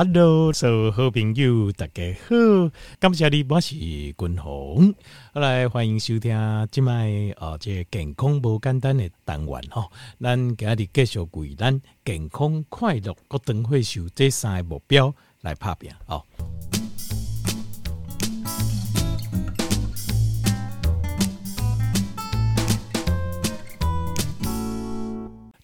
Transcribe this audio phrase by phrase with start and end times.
[0.00, 4.94] Hello，所有好朋友，大家好，感谢你，我是君鸿。
[5.34, 6.38] 好来，欢迎收听
[6.70, 9.90] 今麦啊，这个、健康无简单的单元哦。
[10.20, 16.22] 咱今日继续为咱健康快乐各等会受这三个目标来拍拼哦。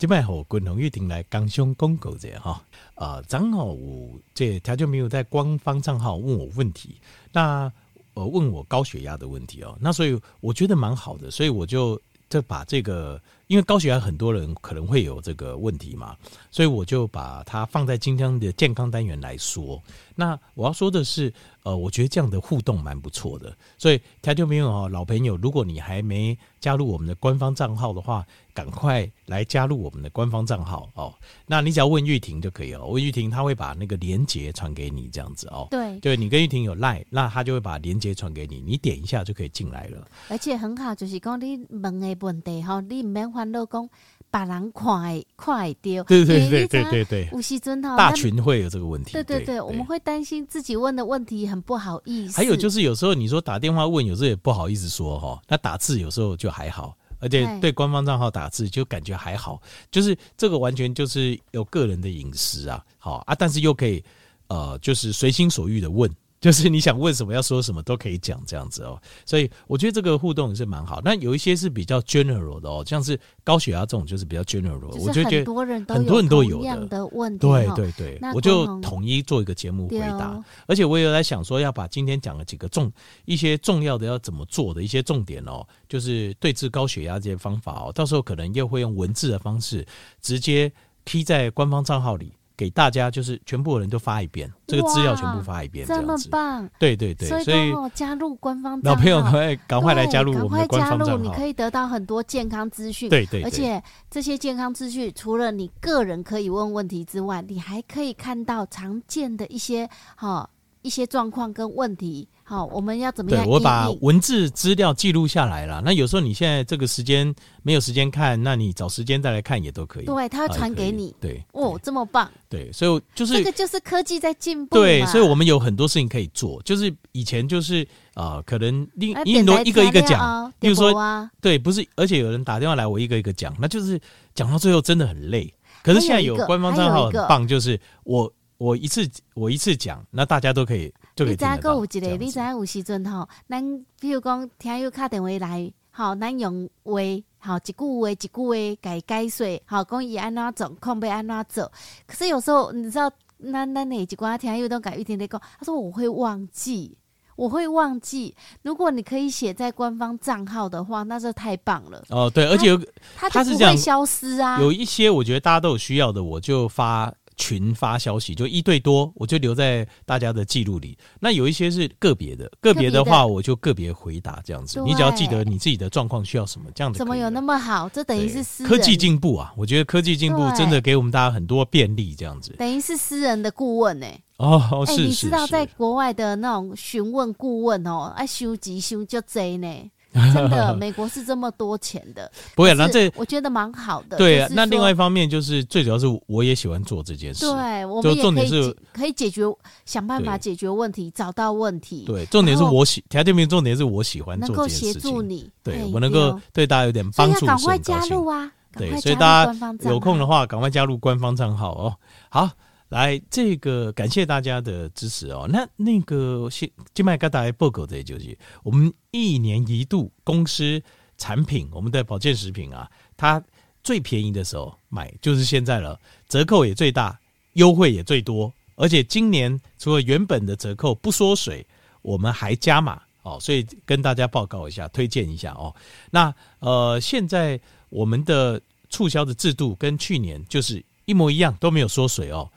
[0.05, 2.63] 今麦和君鸿玉婷来刚上广告者哈，
[2.95, 6.97] 呃，正好我这他就没有在官方账号问我问题，
[7.33, 7.73] 那
[8.13, 16.15] 呃问我高血压的问题哦，那所以我觉得蛮好的，所以我就就把这个，因为高血压很多人可能会有这个问题嘛，
[16.51, 19.83] 所以我就把它放在今天的健康单元来说。
[20.15, 28.23] 那我要说的是，呃，我觉得这样的互动蛮不错的，所以他就没有哦，老朋友，如果你还没加入我们的官方账号的话。
[28.55, 31.13] 赶快来加入我们的官方账号哦！
[31.45, 35.67] 那你只要问玉婷就可以了，问玉婷，她会把那个连接传给你，这样子哦。
[35.73, 40.07] 对，对你跟玉婷有赖，那她就会把连接传给你，你点一下就可以进来了。
[40.29, 43.89] 而且很好，就是讲你问的问题哈，你唔免烦恼讲
[44.31, 46.05] 把人看会看会到。
[46.05, 49.15] 对对对对对对，有时阵哈，大群会有这个问题。
[49.15, 52.37] 对对对，对，我们会担心自己问的问题很不好意思。
[52.37, 56.97] 还有就是有时候你说打电话问，有时候也不好意思说哈，那打字有时候就还好。
[57.25, 64.05] 而且对官方账号打字就感觉还好，就是这个完全就是有个人的隐私啊，好啊，但是又可以
[64.49, 66.09] 呃，就是随心所欲的问。
[66.45, 71.01] 就是你想问什么，要说什么都可以讲这样子哦，所以我觉得这个互动也是蛮好。
[71.03, 77.39] 那有一些是比较 general 的哦，像是高血压这种就是比较 general，我就觉得很多人都很多人都有的问题。
[77.39, 80.39] 对对对，我就统一做一个节目回答。
[80.67, 82.93] 而且我也有在想说，要把今天讲的几个重
[83.25, 89.83] 一些重要的要怎么做的一些重点哦，就是对治高血压这些方法哦，到时候可能又会用文字的方式
[90.21, 90.71] 直接
[91.07, 92.35] 贴在官方账号里。
[92.57, 96.07] 给大家就是全部的人都发一遍，这个资料全部发一遍，这样子。
[96.07, 96.71] 这么棒！
[96.79, 103.09] 对对对，所以加入官方老朋友赶快赶快来加入我们的官方账号，你可以得到很多健康资讯。
[103.09, 110.49] 对对，而且这些健康资讯除了你个人可以问问题之外，你还可以看到常见的一些哈
[110.85, 112.29] 一些状况跟问题。
[112.47, 113.43] 好，我们要怎么样？
[113.43, 115.81] 对，我把文字资料记录下来了。
[115.83, 120.05] 那有时候你现在这个时间没有时间看，那你找时间再来看也都可以。
[120.05, 121.15] 对，他会传给你。
[121.19, 122.31] 对，哦，这么棒。
[122.51, 124.77] 对，所以就是这个就是科技在进步。
[124.77, 126.61] 对，所以我们有很多事情可以做。
[126.65, 130.93] 就是以前就是啊、呃，可能另很多一个一个讲，比如说
[131.41, 133.99] 对，不是，而且有人打电话来，我一个一个讲，那就是
[134.35, 135.51] 讲到最后真的很累。
[135.83, 141.25] 可是现在有官方账号很棒，就是我我一次我一次讲，那大家都可以就。
[141.25, 142.17] 你知影阁有一个？
[142.17, 146.93] 你知影有时阵吼，咱比如讲听友打电话来，吼，咱用话，
[147.41, 151.73] 吼，一句话一句话改解说，吼，讲伊安怎做，控被安怎做。
[152.07, 156.97] 可是有时候你知道，那那哪一寡听友都改一天天讲，他说我会忘记，
[157.35, 158.37] 我会忘记。
[158.63, 162.05] 如果你可以写在官方账号的话，那就太棒了。
[162.09, 162.81] 哦，对，而且有
[163.17, 164.61] 他就不会消失啊。
[164.61, 167.13] 有一些我觉得大家都有需要的，我就发。
[167.37, 170.97] 群发消息就一对多，我就留在大家的记录里。
[171.21, 174.81] 那有一些是个别的，个别的话我就个别回答这样子。
[174.83, 176.99] 你只要记得你自己的状况需要什么，这样子。
[176.99, 177.89] 怎么有那么好？
[177.89, 179.53] 这等于是私人科技进步啊！
[179.57, 182.55] 我觉得科技进步真的给我们大家很多便利，这样子。
[182.59, 184.21] 等于是私人的顾问呢、欸？
[184.39, 189.69] 哦，是、欸、你知道在国外的那种询问顾问哦，爱收集收就贼呢。
[190.15, 192.73] 真的，美国是这么多钱的， 不会。
[192.75, 194.17] 那这我觉得蛮好的。
[194.17, 197.45] 对啊，那另外一方面就是最主要是我也喜欢做这件事。
[197.47, 199.43] 对，我们也可以可以解决，
[199.85, 202.05] 想办法解决问题，找到问题。
[202.07, 204.89] 对，重点是我喜，条件明重点是我喜欢做这件事情。
[204.89, 208.51] 能够协助你，对我能够对大家有点帮助，赶快加入啊！
[208.77, 211.95] 对，所以大家有空的话，赶快加入官方账号哦。
[212.29, 212.51] 好。
[212.95, 215.49] 来，这个感谢大家的支持哦。
[215.51, 220.81] 那那个新金麦疙瘩报告的就是我们一年一度公司
[221.19, 223.43] 产品，我们的保健食品啊，它
[223.83, 227.19] 最便宜的时候买就是现在了，折扣也最大，
[227.55, 231.67] 优惠也最多，而且今年除了原本的折扣不缩水，
[232.01, 235.75] 我们还加码哦，所以跟大家报告一下，推荐一下哦。
[236.13, 242.49] 那呃，现在我们的促销的制度跟去年就是一模一样，都没有缩水哦。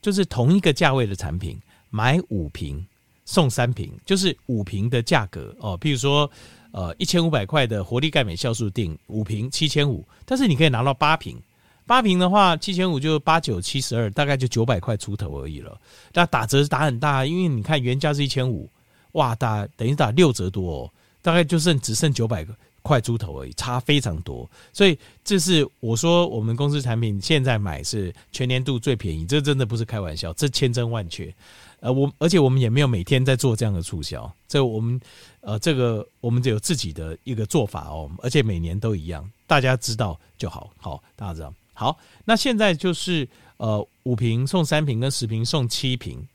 [0.00, 1.60] 就是同一个价位的产品，
[1.90, 2.84] 买五瓶
[3.24, 5.78] 送三瓶，就是五瓶的价格哦。
[5.80, 6.30] 譬如说，
[6.70, 11.40] 呃，一千五百块的活力钙镁酵素锭五瓶七千五，但是你可以拿到八瓶，
[11.86, 15.80] 八瓶的话七千五就八九七十二，大概就九百块出头而已了。
[16.12, 18.68] 那打折是打很大，因为你看原价是一千五，
[19.12, 20.92] 哇，打等于打六折多哦，
[21.22, 22.54] 大概就剩只剩九百个
[22.86, 24.48] 块猪头而已，差非常多。
[24.72, 31.34] 所以这是我说我们公司产品现在买是全年度最便宜，这真的不是开玩笑，这千真万确。
[31.80, 35.00] 呃，我而且我们也没有每天在做这样的促销，这我们
[35.40, 41.52] 呃这个我们只有自己的一个做法哦，而且每年都一样，大家知道就好，好，大家知道。
[41.74, 43.28] 好，那现在就是
[43.58, 46.26] 呃五瓶送三瓶跟十瓶送七瓶，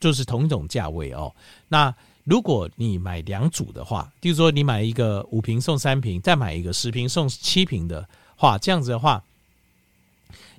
[0.00, 1.32] 就是同一种价位哦。
[1.68, 1.94] 那
[2.28, 9.24] 如果你买两组的话，比如说你买一个五瓶送三瓶，再买一个十瓶送七瓶的话，这样子的话，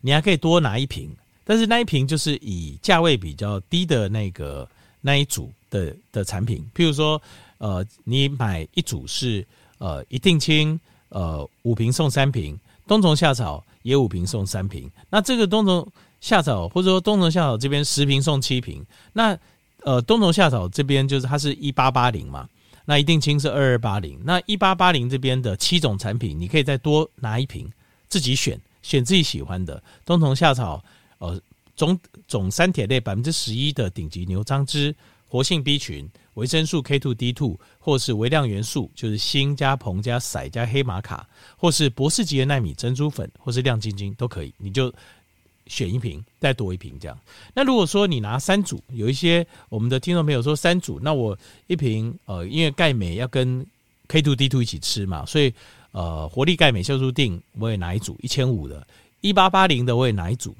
[0.01, 4.67] 你还可以多拿一瓶，但是那一瓶就是以价位比较低的那个
[4.99, 7.21] 那一组的的产品，譬如说，
[7.59, 9.45] 呃，你买一组是
[9.77, 10.79] 呃一定亲，
[11.09, 15.87] 呃五瓶送三瓶，冬虫夏草也五瓶送三瓶，那这个冬虫
[16.19, 18.83] 夏草或者说冬虫夏草这边十瓶送七瓶，
[19.13, 19.37] 那。
[19.83, 22.47] 呃，冬虫夏草这边就是它是一八八零嘛，
[22.85, 27.71] 那一定清是二二八零，那一八八零这边的七种产品，你可以再多拿一瓶，
[28.09, 30.83] 自己选，选自己喜欢的冬虫夏草，
[31.19, 31.39] 呃，
[31.75, 31.97] 总
[32.27, 34.93] 总三铁类百分之十一的顶级牛樟芝，
[35.27, 44.93] 活性 B 群，维生素 K two D two，或是微量元素，就是锌加硼加硒加黑玛卡，或是博士级的纳米珍珠粉，或是亮晶晶都可以，你就。
[45.69, 47.17] 选一瓶，再多一瓶这样。
[47.53, 51.37] 那如果说你拿三组，有一些我们的听众朋友说三组，那我
[51.67, 53.65] 一瓶呃，因为钙镁要跟
[54.09, 55.53] K2D2 一起吃嘛，所以
[55.91, 58.85] 呃，活力钙镁酵素定我也拿一组一千五的，
[59.21, 60.55] 一八八零的我也拿一组，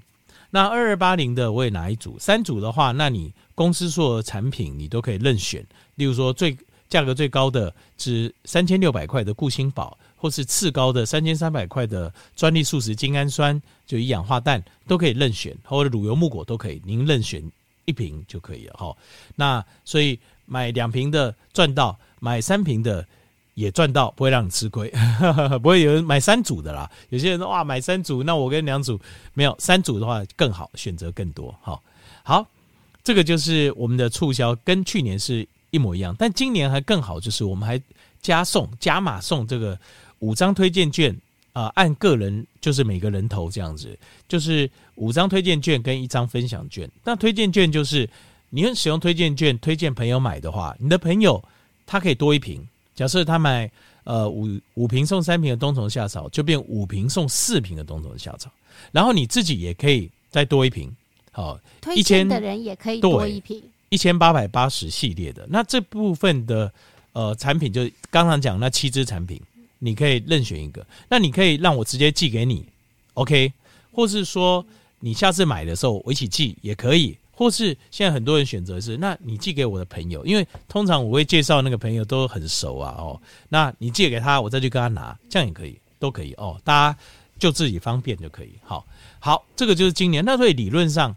[0.52, 2.18] 那二二八零的我也拿一组。
[2.20, 5.66] 三组的话，那你公司所有产品你都可以任选，
[5.96, 6.56] 例如说最
[6.88, 9.98] 价格最高的是三千六百块的固心宝。
[10.22, 17.42] 或是次高的三千三百块的专利素食精氨酸，就一氧化氮都可以任选，或者乳油木果都可以，您任选
[17.86, 18.94] 一瓶就可以了哈。
[19.38, 23.08] 那所以买两瓶的赚到，买三瓶的
[23.54, 24.92] 也赚到，不会让你吃亏，
[25.64, 26.92] 不会有人买三组的啦。
[27.08, 29.00] 有些人说哇，买三组，那我跟两组
[29.34, 31.56] 没有三组的话更好，选择更多。
[31.62, 31.82] 好，
[32.24, 32.46] 好，
[33.04, 37.82] 这个就是我们的促销，跟去年是一模一样，但今年还更好，就是我们还
[38.22, 39.80] 加送加码送这个。
[40.20, 41.12] 五张推荐券
[41.54, 46.90] 啊、呃，按个人就是每个人头这样子，就是五张推荐券跟一张分享券。
[47.04, 48.10] 那推荐券就是
[48.50, 51.44] 你用使用推荐券推荐朋友买的话，你的朋友
[51.86, 52.66] 他可以多一瓶。
[52.96, 53.72] 假设他买
[54.04, 58.52] 呃五五瓶送三瓶的冬虫夏草，就变五瓶送四瓶的冬虫夏草。
[58.92, 60.94] 然后你自己也可以再多一瓶。
[61.32, 63.64] 好，推荐的人也可以多一瓶。
[63.90, 66.72] 一千八百八十系列的那这部分的
[67.14, 69.42] 呃产品，就刚刚讲那七支产品。
[69.80, 72.66] 你可以任选一个，那你可以让我直接寄给你
[73.16, 73.52] ，OK？
[73.92, 74.66] 或是说
[75.00, 87.00] 你下次买的时候我一起寄也可以，或是现在很多人选择是，那你寄给我的朋友，因为通常我会介绍那个朋友都很熟啊，哦，那你借给他，我再去跟他拿，这样也可以，都可以哦，大家
[87.40, 88.52] 就自己方便就可以。
[88.64, 88.86] 好，
[89.20, 90.24] 好，这个就是今年。
[90.24, 91.16] 那所以理论上，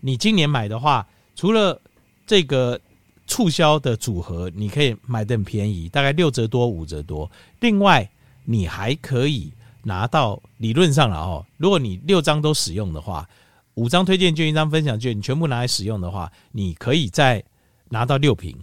[0.00, 1.80] 你今年买的话，除了
[2.26, 2.80] 这个。
[3.26, 7.30] 促销的组合，你可以买的很便宜，大概六折多、五折多。
[7.60, 8.08] 另外，
[8.44, 9.52] 你还可以
[9.82, 11.46] 拿到理论上了哦。
[11.56, 13.26] 如果你六张都使用的话，
[13.74, 17.42] 五张推荐券、一张分享券，你全部拿来使用的话，你可以再
[17.88, 18.54] 拿到六瓶，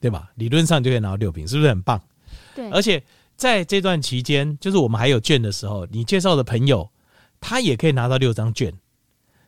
[0.00, 0.30] 对吧？
[0.34, 2.00] 理论上就可以拿到六瓶，是不是很棒？
[2.54, 2.68] 对。
[2.70, 3.00] 而且
[3.36, 6.88] 在这段期间，就是我们还有券的时候，你介绍的朋友
[7.38, 8.72] 他也可以拿到六张券，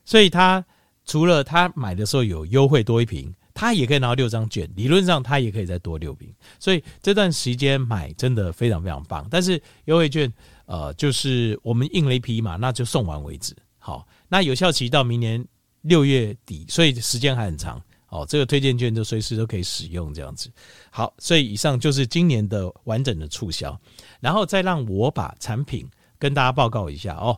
[0.05, 0.65] 所以他
[1.05, 3.35] 除了他买的时候有优惠多一瓶。
[3.58, 9.27] 他也可以拿到六张券，理论上他也可以再多六瓶，所以这段时间买真的非常非常棒。
[9.29, 10.32] 但是优惠券，
[10.67, 13.53] 呃，就是我们印了一批嘛，那就送完为止。
[13.77, 15.44] 好，那有效期到明年
[15.81, 17.82] 六月底，所以时间还很长。
[18.10, 20.48] 哦，这个推荐券就随时都可以使用这样子。
[20.88, 23.77] 好，所以以上就是今年的完整的促销，
[24.20, 25.84] 然后再让我把产品
[26.17, 27.36] 跟大家报告一下哦。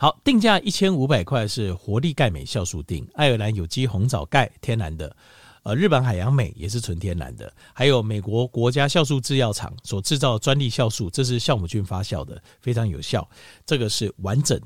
[0.00, 5.14] 好，定价一千五百块是活力钙镁酵素锭，爱尔兰有机红枣钙，天然的，
[5.62, 13.28] 呃，日本海洋镁也是纯天然的，还有美国国家酵素制药厂所制造专利酵素，这是酵母菌发酵的，非常有效。
[13.66, 14.58] 这个是完整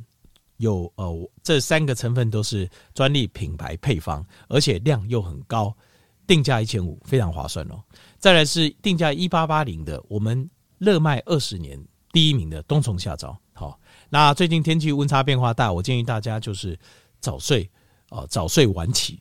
[0.59, 5.77] 有呃，这三个成分都是专利品牌配方，而且量又很高，
[6.29, 7.83] 定价一千五，非常划算哦。
[8.21, 10.49] 再来是定价一八八零的，我们
[10.79, 11.77] 热卖二十年
[12.13, 13.37] 第一名的冬虫夏草。
[14.15, 16.79] 那最近天气温差变化大，我建议大家就是
[17.19, 17.69] 早睡
[18.11, 19.21] 哦，早睡晚起。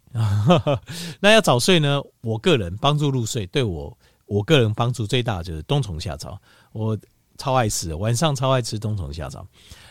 [1.19, 1.99] 那要早睡呢？
[2.21, 3.97] 我个人帮助入睡，对我
[4.27, 6.39] 我个人帮助最大就是冬虫夏草，
[6.73, 6.95] 我
[7.39, 9.43] 超爱吃，晚上超爱吃冬虫夏草。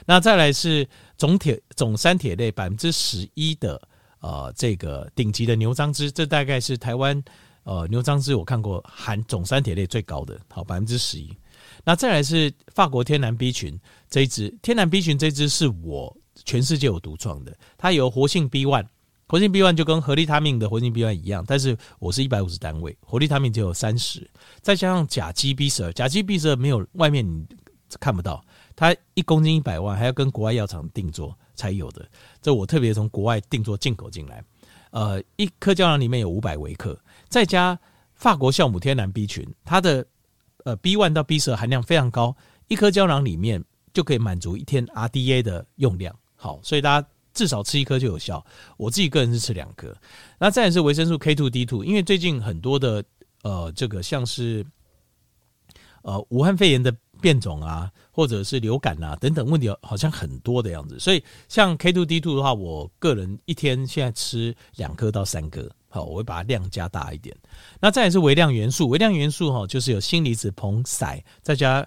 [0.06, 3.82] 那再来是总铁总三铁类百分之十一的
[4.20, 7.20] 呃这个顶级的牛樟芝，这大概是台湾
[7.64, 11.36] 呃牛樟芝我看过含总三铁类最高的，好百分之十一。
[11.84, 13.76] 那再来是法国天然 B 群
[14.12, 16.14] 这一支，天然 B 群这一支是我
[16.44, 18.84] 全世界有独创的，它有活性 B one，
[19.26, 27.46] 活性 B one 就跟合利他命的活性 B one 一样，但是我是一百五十单位，活利他命只有三十，再加上甲基 B 十二，甲基 B 十二没有外面你
[27.98, 28.44] 看不到，
[28.76, 32.06] 它一公斤一百万，还要跟国外药厂定做才有的，
[32.42, 34.44] 这我特别从国外定做进口进来，
[34.90, 37.00] 呃，一颗胶囊里面有五百微克，
[37.30, 37.78] 再加
[38.14, 40.06] 法国酵母天然 B 群，它的
[40.64, 42.36] 呃 B one 到 B 十二含量非常高，
[42.68, 46.14] 一颗胶囊里面就可以满足一天 RDA 的用量。
[46.36, 48.44] 好，所以大家至少吃一颗就有效。
[48.76, 49.94] 我自己个人是吃两颗。
[50.38, 53.04] 那再来是维生素 K two D two，因为最近很多的
[53.42, 54.66] 呃这个像是
[56.02, 60.98] 呃武汉肺炎的变种啊，或者是流感啊等等问题，好像很多的样子。
[60.98, 65.70] 所以像 K two D two 的话，我个人一天现在吃两颗到三颗。
[65.88, 67.36] 好，我会把它量加大一点。
[67.78, 71.86] 那再来是微量元素，微量元素哈，就是有锌离子硼硒，再加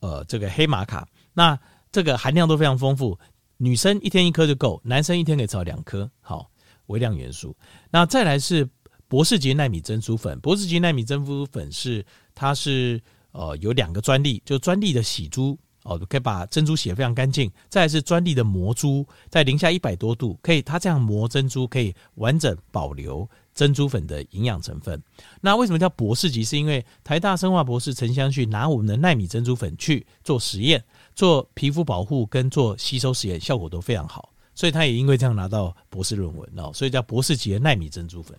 [0.00, 1.58] 呃这个黑玛卡，那
[1.92, 3.18] 这个含量都非常丰富。
[3.58, 6.10] 女生一天一颗就够，男生一天可以吃两颗。
[6.20, 6.50] 好，
[6.86, 7.54] 微量元素。
[7.90, 8.68] 那再来是
[9.06, 13.00] 博士级纳米珍珠粉，博士级纳米珍珠粉是它是
[13.32, 15.58] 呃有两个专利，就专利的洗珠。
[15.84, 17.52] 哦，可以把珍珠洗得非常干净。
[17.68, 24.98] 再来是专利的磨珠，在零下一百多度，可以它这样磨珍珠，可以完整保留珍珠粉的营养成分。
[25.42, 26.42] 那为什么叫博士级？
[26.42, 30.82] 是因为台大生化博士陈香旭拿我们的纳米珍珠粉去做实验，
[31.14, 38.36] 做皮肤保护跟做吸收实验，效果都非常好，所以他也因为这样拿到博士论文哦，所以叫博士级的纳米珍珠粉。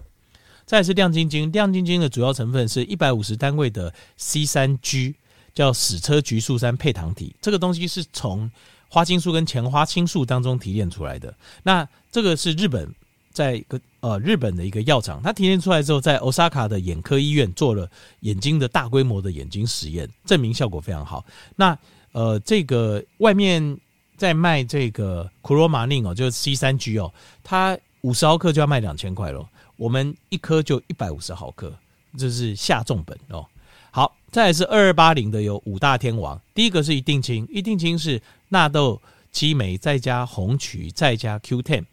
[0.66, 5.16] 再是亮晶晶，亮晶晶的主要成分是一百五十单位的 C 三 G。
[5.54, 8.52] 叫矢车菊素三配糖体，这个东西是从
[8.90, 11.34] 花青素跟前花青素当中提炼出来的。
[11.64, 12.94] 那这个是日本
[13.32, 17.90] 在一个呃日本的一个药厂，它提炼出来之后，在 Osaka 的眼科医院做了
[18.20, 21.24] 眼睛的大规模的眼睛实验，证明效果非常好。
[21.56, 21.80] 那
[22.16, 23.78] 呃这个外面
[24.16, 31.74] 在卖这个 Chlormanin 哦，就是 C 三 G 哦，它五十毫克就要卖两千块咯，我们一颗就一百五十毫克，
[32.18, 33.46] 这是下重本哦。
[33.92, 39.02] 好，再来是二二八零的有五大天王，第一个是一定清，一定清是纳豆
[39.34, 41.84] 激酶再加红曲再加 Q10，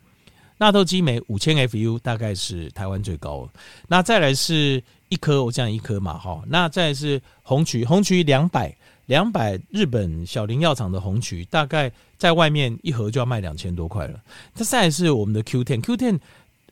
[0.58, 3.48] 纳豆激酶五千 FU 大概是台湾最高。
[3.88, 8.72] 那再来是一颗，我讲一颗嘛，哈，那再来是红曲，红曲两百
[9.12, 14.18] 两百日本小林药厂的红曲，大概在外面一盒就要卖两千多块了。
[14.54, 16.18] 它再是我们的 Q10，Q10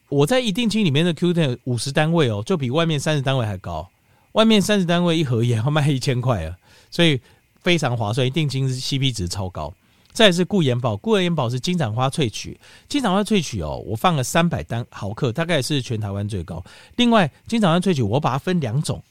[0.08, 3.86] 我在一定金里面的 Q10 五十单位哦，就比外面三十单位还高。
[4.32, 6.56] 外面三十单位一盒也要卖一千块啊，
[6.90, 7.20] 所以
[7.60, 9.74] 非常划算，一定金是 CP 值超高。
[10.10, 16.64] 再是固眼宝，固眼宝是金盏花萃取，金盏花萃取哦，我放了三百单毫克，大概是全台湾最高。
[16.96, 19.02] 另外，金盏花萃取我把它分两种，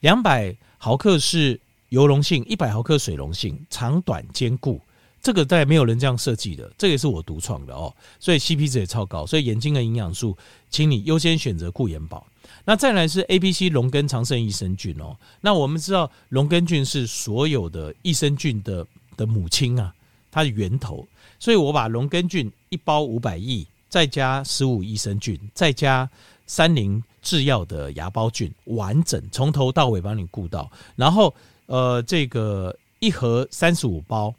[0.00, 1.60] 两百毫克是
[1.92, 4.80] 油溶性，一百毫克水溶性，长短兼顾。
[5.20, 9.26] 这个在没有人这样设计的，这也是我独创的哦，所以 CP 值也超高。
[9.26, 10.34] 所以眼睛的营养素，
[10.70, 12.26] 请你优先选择固眼宝。
[12.64, 15.14] 那再来是 A、B、C 龙根长生益生菌哦。
[15.42, 18.86] 那我们知道龙根菌是所有的益生菌的
[19.18, 19.94] 的母亲啊，
[20.30, 21.06] 它的源头。
[21.38, 26.08] 所以我把龙根菌一包五百亿，再加十五益生菌，再加
[26.46, 30.68] 三菱制药的芽孢菌，完整从头到尾帮你顾到。
[30.96, 31.32] 然后
[31.66, 34.34] 呃，这个一盒三十五包，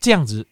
[0.00, 0.46] 这样子，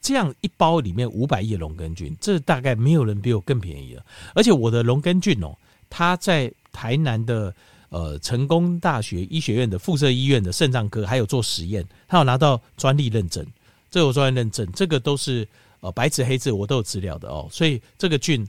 [0.00, 4.04] 这样一包里面五百亿的龙根菌，这大概没有人比我更便宜了。
[4.34, 5.56] 而且我的龙根菌哦。
[5.92, 7.52] 它在台南的
[7.88, 13.44] 呃成功大学医学院的附设医院的肾脏科，还有做实验，还有拿到专利认证，
[13.90, 15.44] 这有专利认证，这个都是
[15.80, 17.48] 呃白纸黑字，我都有资料的哦。
[17.50, 18.48] 所以这个菌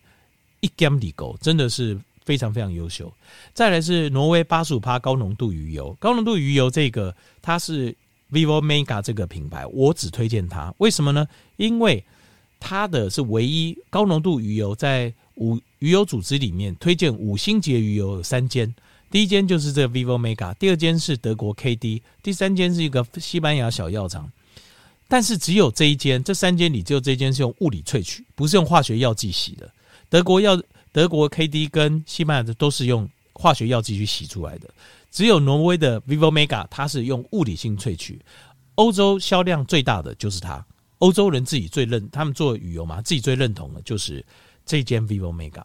[0.59, 3.11] 一 gam 里狗真的是非常非常优秀。
[3.53, 7.95] 再来是挪威八十五趴高浓度鱼油，高浓度鱼油这个它是
[8.31, 11.27] Vivo Mega 这个品牌，我只推荐它，为什么呢？
[11.57, 12.03] 因为
[12.59, 15.59] 它的是唯一高浓度鱼油在五。
[15.81, 18.71] 鱼油组织里面推荐五星级鱼油有三间，
[19.09, 24.31] 第一间就是这个 Vivo Mega，第二间是德国 KD，第三间是一个西班牙小药厂。
[25.07, 29.67] 但是只有这一间，这三间里只有这一间是用物理萃取，不是用化学药剂洗的。
[30.07, 30.55] 德国药、
[30.91, 34.69] 德国 KD 跟西班牙的都是用化学药剂去洗出来的，
[35.09, 38.19] 只有挪威的 Vivo Mega 它是用物理性萃取。
[38.75, 40.65] 欧洲销量最大的就是它，
[40.99, 44.25] 欧洲人自己最认，他们做鱼油嘛，自己最认同的就是
[44.65, 45.63] 这间 Vivo Mega。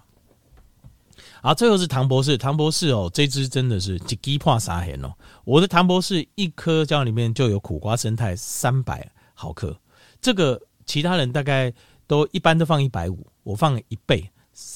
[1.42, 5.12] 好，最后是唐博士，唐博士哦，这支真的是一支破三千哦。
[5.45, 9.78] 我的唐博士一颗胶里面就有苦瓜生态三百毫克，
[10.21, 11.73] 这个其他人大概
[12.06, 14.28] 都一般都放一百五，我放一倍。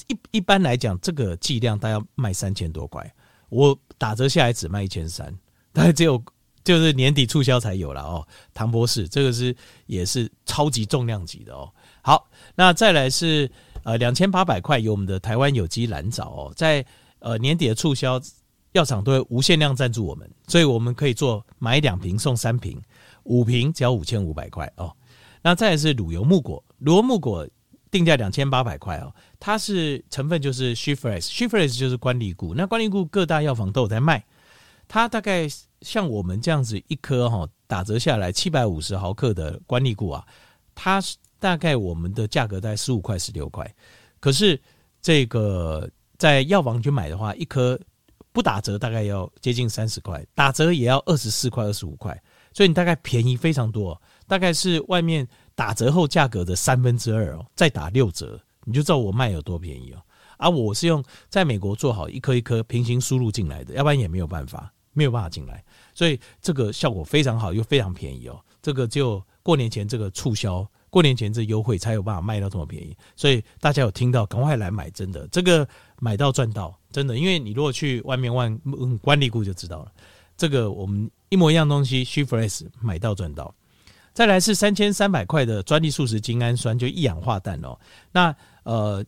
[0.07, 3.11] 一一般来讲，这个剂量大概卖三千多块，
[3.49, 5.35] 我打折下来只卖一千三，
[5.73, 6.23] 大概只有
[6.63, 8.27] 就是年底促销才有了哦。
[8.53, 9.55] 唐博士，这个是
[9.87, 11.71] 也是超级重量级的哦。
[12.03, 13.49] 好，那再来是
[13.83, 16.85] 呃两千八百块有我们的台湾有机蓝藻哦，在
[17.19, 18.21] 呃年底的促销，
[18.73, 22.79] 药厂都会无限量赞助我们，所以我们可以做买两瓶送三瓶，
[23.23, 24.95] 五瓶只要五千五百块哦。
[25.41, 27.47] 那再来是乳油木果，乳油木果。
[27.89, 34.23] 定价两千八百块哦，它是成分就是 She-Fresh，She-Fresh 就是观力固，那观力固各大药房都有在卖，
[34.87, 35.47] 它大概
[35.81, 40.23] 像我们这样子一颗哈打折下来七百五十毫克的观力固啊，
[40.75, 41.01] 它
[41.39, 43.69] 大概我们的价格在十五块十六块，
[44.19, 44.61] 可是
[45.01, 47.79] 这个在药房去买的话，一颗
[48.31, 52.15] 不打折大概要接近三十块，打折也要二十四块二十五块，
[52.53, 55.27] 所以你大概便宜非常多，大概是外面。
[55.53, 60.01] 打折后价格的三分之二哦，再打六折，你就知道我卖有多便宜哦。
[60.37, 65.63] 而、啊、我是用在美国做好一颗一颗平行输入进来的，要不然也没有办法，没有办法进来。
[65.93, 68.43] 所以这个效果非常好，又非常便宜哦。
[68.61, 72.97] 这个就过年前这个促销，过年前这优惠才有办法卖到这么便宜。
[73.15, 75.67] 所以大家有听到，赶快来买，真的，这个
[75.99, 77.15] 买到赚到，真的。
[77.17, 79.91] 因为你如果去外面问观力固就知道了，
[80.35, 83.53] 这个我们一模一样东西，She-Fresh 买到赚到。
[84.13, 87.77] 再来是三千三百块的专利素食精氨酸，就一氧化氮哦。
[88.11, 89.05] 那呃，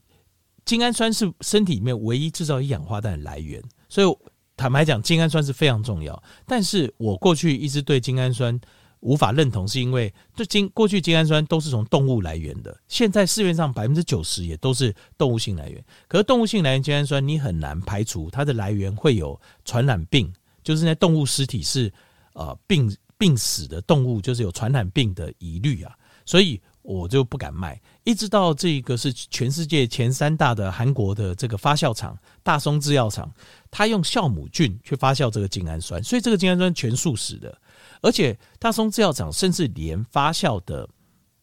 [0.66, 4.18] 精氨酸是身体里面唯一制造一氧化氮的来源，所以
[4.56, 6.22] 坦白讲，精氨酸是非常重要。
[6.46, 8.60] 但是我过去一直对精氨酸
[9.00, 15.84] 无法认同，是因为这精过去精氨酸都是从动物来源的，现在市面上百分之九十也都是动物性来源。
[16.08, 20.32] 可是动物性来源精氨酸，你很难排除它的来源会有传染病，
[20.64, 21.92] 就是那动物尸体是
[22.34, 22.96] 呃病。
[23.16, 25.96] 病死的动物就是有传染病的疑虑啊，
[26.26, 27.80] 所以我就不敢卖。
[28.04, 33.32] 一直到这个是全世界前三大的韩国的这个发酵厂大松制药厂，
[33.72, 37.58] 它用酵母菌去发酵这个精氨酸，所以这个精氨酸全素食的。
[38.02, 40.88] 而且大松制药厂甚至连发酵的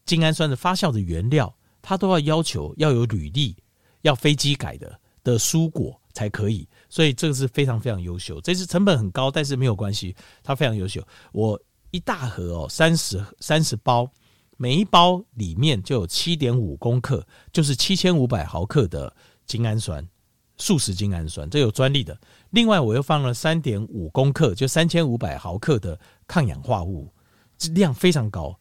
[0.05, 3.55] 精氨酸的发酵的原料，它都要要求要有履历，
[4.01, 6.67] 要飞机改的的蔬果才可以。
[6.89, 11.01] 所以这个是非常非常优秀，这是成本很高，但是没有关系，它非常优秀。
[11.31, 11.59] 我。
[11.93, 14.09] 一大盒哦，三十三十包，
[14.61, 19.11] 每一包里面就有七点五公克，就是七千五百毫克的
[19.47, 20.07] 精氨酸，
[20.55, 22.15] 素食精氨酸，这有专利的。
[22.51, 27.11] 另外，我又放了三点五公克，就三千五百毫克的抗氧化物，
[27.73, 28.55] 量非常高，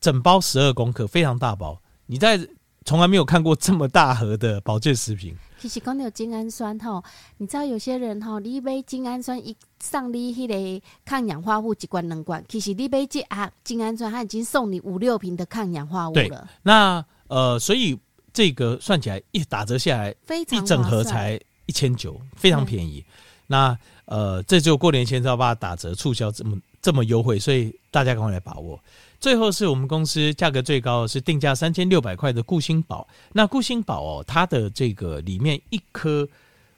[0.00, 1.80] 整包十二公克，非常大包。
[2.06, 2.36] 你在
[2.84, 5.36] 从来没有看过这么大盒的保健食品。
[5.64, 7.02] 其实讲到精氨酸吼，
[7.38, 16.28] 你知道有些人吼，你买精氨酸一送你迄个抗氧化物一罐两罐，其实你买这啊精氨酸，它已经送你五六瓶的抗氧化物了。
[16.28, 17.98] 对，那呃，所以
[18.30, 23.02] 这个算起来一打折下来，非常一整盒才一千九，非常便宜。
[23.46, 23.74] 那
[24.04, 28.78] 呃，这就过年前才要把它打折促销这么这么优惠，所以大家赶快来把握。
[29.24, 33.08] 最后是我们公司价格最高的是定价三千六百块的固心宝。
[33.32, 36.28] 那固心宝哦，它的这个里面一颗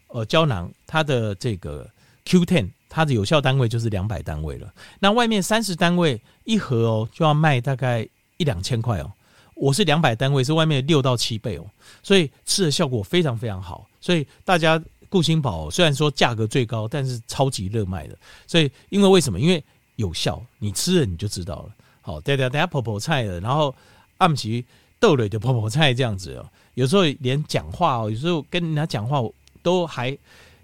[0.06, 1.90] 呃胶囊，它的这个
[2.24, 4.72] Q Ten，它的有效单位就是两百单位了。
[5.00, 9.10] 那外面三十单位一盒哦，就要卖大概一两千块哦。
[9.56, 11.66] 我是两百单位，是外面六到七倍哦。
[12.00, 13.88] 所以吃的效果非常非常好。
[14.00, 18.16] 所以大家固心宝虽然说价格最高，但是超级热卖的。
[18.46, 19.40] 所以因为为什么？
[19.40, 19.60] 因为
[19.96, 21.74] 有效，你吃了你就知道了。
[22.06, 23.74] 好，对对，等下婆婆菜的，然后
[24.18, 24.64] 暗时
[25.00, 26.48] 豆类的婆婆菜这样子哦。
[26.74, 29.20] 有时候连讲话哦，有时候跟人家讲话
[29.60, 30.16] 都还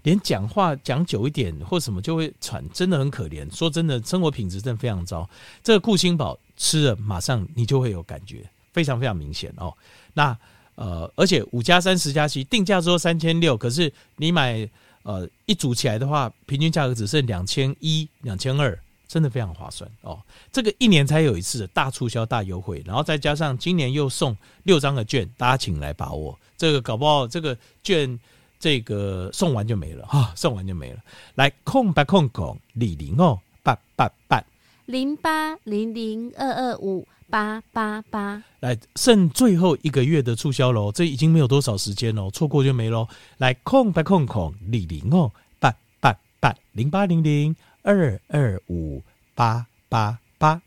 [0.04, 3.52] 连讲话讲久一点或什么就会喘，真的很可怜。
[3.52, 5.28] 说真的，生活品质真的非常糟。
[5.64, 9.74] 这个固心宝吃了，马上你就会有感觉，非常非常明显哦。
[10.14, 10.38] 那
[10.76, 14.68] 呃，而且五加三十加七定价说三千六，可是你买
[15.02, 18.78] 呃一组起来的话，平均价格只剩两千一、两千二。
[19.12, 20.18] 真的非常划算哦！
[20.50, 26.38] 这个一年才有一次的大促销、大优惠，然后再加上今年又送六张的券，大家请来把握。
[26.56, 28.18] 这个搞不好这个券
[28.58, 30.98] 这个送完就没了哈，送完就没了。
[31.34, 34.42] 来空白空空李零哦八八八
[34.86, 43.06] 零八零零二二五八八八，来剩最后一个月的促销喽，这已经没有多少时间喽，错过就没喽。
[43.36, 45.70] 来空白空空李玲哦八
[46.00, 47.54] 八八零八零零。
[47.84, 49.02] 二二五
[49.34, 50.62] 八八八，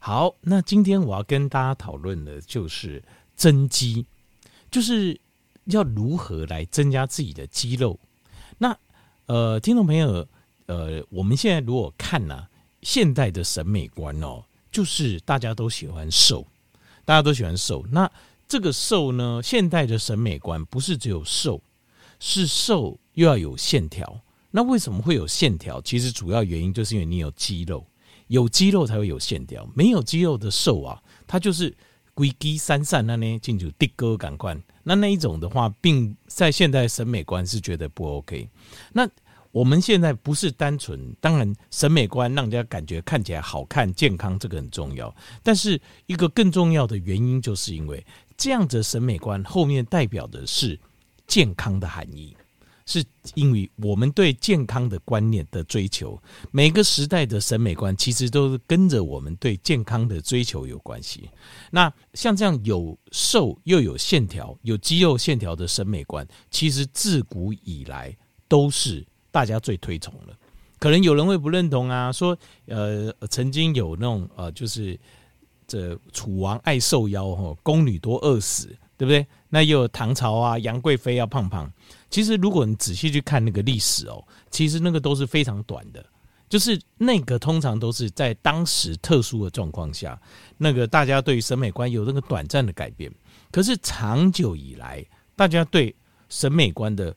[0.00, 3.00] 好，那今天我要跟大家讨论的就是
[3.36, 4.04] 增肌，
[4.72, 5.20] 就是
[5.66, 7.96] 要如何来增加自己的肌肉。
[8.58, 8.76] 那
[9.26, 10.26] 呃，听众朋友，
[10.66, 12.48] 呃，我们现在如果看呢、
[12.82, 14.42] 现代的审美观哦，
[14.72, 16.44] 就是大家都喜欢瘦，
[17.04, 17.86] 大家都喜欢瘦。
[17.92, 18.10] 那
[18.48, 21.62] 这个瘦呢，现代的审美观不是只有瘦。
[22.20, 25.80] 是瘦又要有线条，那为什么会有线条？
[25.82, 27.86] 其实主要原因就是因为你有肌肉，
[28.28, 29.68] 有肌肉才会有线条。
[29.74, 31.74] 没有肌肉的瘦啊，它就是
[32.14, 34.60] 龟鸡三散那呢，进去的哥感官。
[34.82, 38.48] 那那一种的话，并在现代审美观是觉得不 OK。
[38.92, 39.08] 那
[39.50, 45.14] 我们现在不是单纯，当然审美观让人家感觉看起来好看、健康，这个很重要。
[45.42, 48.04] 但是一个更重要的原因，就是因为
[48.36, 50.78] 这样子审美观后面代表的是
[51.28, 52.36] 健康的含义，
[52.84, 56.20] 是因为我们对健康的观念的追求。
[56.50, 61.30] 每个时代的审美观其实都是跟着我们对健康的追求有关系。
[61.70, 68.16] 那像这样有瘦又有线条、有肌肉线条的审美观，其实自古以来
[68.48, 69.06] 都是。
[69.30, 70.34] 大家最推崇的，
[70.80, 74.98] 可能有人会不认同啊，说呃曾经有那种呃就是
[75.66, 79.24] 这楚王爱瘦腰哈，宫女多饿死，对不对？
[79.48, 81.70] 那又有唐朝啊，杨贵妃要胖胖。
[82.10, 86.04] 其实如果你仔细去看那个历史哦，其实那个都是非常短的，
[86.48, 90.20] 就是那个通常都是在当时特殊的状况下，
[90.56, 93.12] 那个大家对于审美观有那个短暂的改变。
[93.50, 95.94] 可是长久以来，大家对
[96.28, 97.14] 审美观的。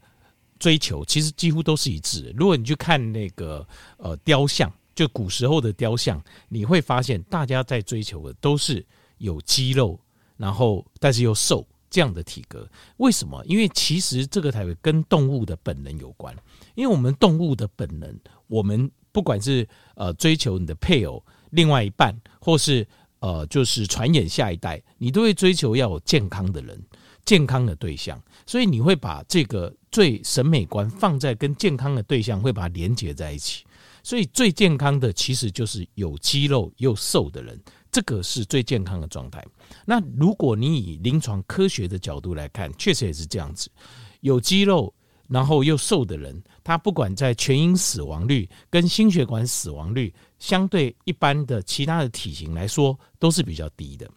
[0.59, 2.31] 追求其实几乎都是一致的。
[2.37, 3.67] 如果你去看那个
[3.97, 8.85] 呃雕像，就古时候的雕像，你会发现大家在追求的都是
[9.17, 9.99] 有肌肉，
[10.37, 12.67] 然后但是又瘦这样的体格。
[12.97, 13.45] 为什么？
[13.45, 16.35] 因为其实这个才会跟动物的本能有关。
[16.73, 22.87] 因为我们动物的本能，我们不管是呃追求你的配偶、另外一半，或是
[23.19, 26.81] 呃就是传衍下一代，你都会追求要有健康的人、
[27.25, 28.19] 健康的对象。
[28.47, 29.71] 所以你会把这个。
[29.91, 33.65] 最审美观放在跟健康的对象，会把它连接在一起。
[34.01, 37.59] 所以最健康的其实就是有肌肉又瘦的人，
[37.91, 39.45] 这个是最健康的状态。
[39.85, 43.69] 那如果你以临床科学的角度来看，确实也是这样子。
[44.21, 44.93] 有肌肉
[45.27, 54.09] 然后又瘦的人，他不管在全因死亡率跟心血管死亡率，相对一般的其他的体型来说，都是比较低的。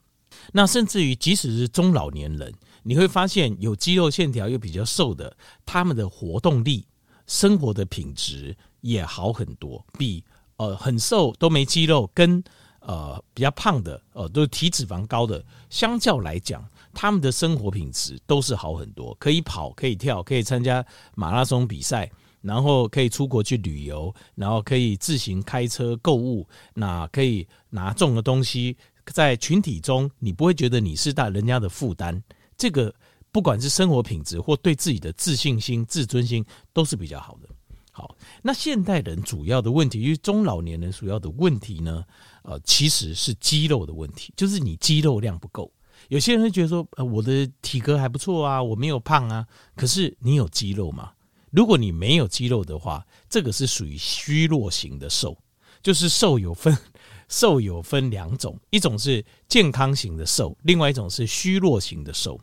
[0.53, 2.53] 那甚至于即使是中老年人。
[2.87, 5.35] 你会发现有肌肉线条又比较瘦的，
[5.65, 6.87] 他们的活动力、
[7.27, 10.23] 生活的品质也好很多，比
[10.59, 12.45] 呃很瘦都没肌肉跟
[12.87, 32.23] 呃比较胖的呃都是体脂肪高的，相较来讲，他们的生活品质都是好很多，可以跑，可以跳，可以参加马拉松比赛，然后可以出国去旅游，然后可以自行开车购物，那可以拿重的东西，在群体中你不会觉得你是大人家的负担。
[32.57, 32.95] 这个
[33.33, 37.49] 不管是生活品质或对自己的自信心、自尊心都是比较好的。
[37.91, 42.05] 好，那现代人主要的问题，因为中老年人主要的问题呢，
[42.45, 45.71] 呃，其实是肌肉的问题，就是你肌肉量不够。
[46.09, 49.47] 有些人会觉得说，呃，我的体格还不错啊，我没有胖啊。
[49.75, 51.11] 可是你有肌肉吗？
[51.51, 55.37] 如果你没有肌肉的话，这个是属于虚弱型的瘦，
[55.83, 56.77] 就是瘦有分。
[57.27, 62.39] 瘦有分两种，一种是健康型的瘦，另外一种是虚弱型的瘦。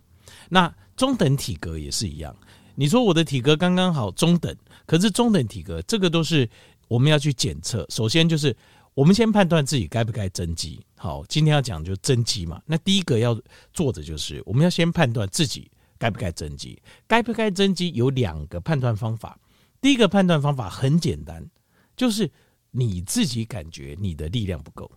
[0.49, 2.35] 那中等体格也是一样。
[2.73, 4.53] 你说我的体格刚刚好中等，
[4.87, 6.49] 可是中等体格这个都是
[6.87, 7.85] 我们要去检测。
[7.89, 8.55] 首先就是
[8.93, 10.79] 我们先判断自己该不该增肌。
[10.95, 12.61] 好，今天要讲就增肌嘛。
[12.65, 13.39] 那第一个要
[13.73, 16.81] 做的就是我们要先判断自己该不该增肌。
[17.07, 19.39] 该不该增肌有两个判断方法。
[19.79, 21.49] 第一个判断方法很简单，
[21.95, 22.31] 就是。
[22.73, 24.89] 你自己感觉你的力量不够，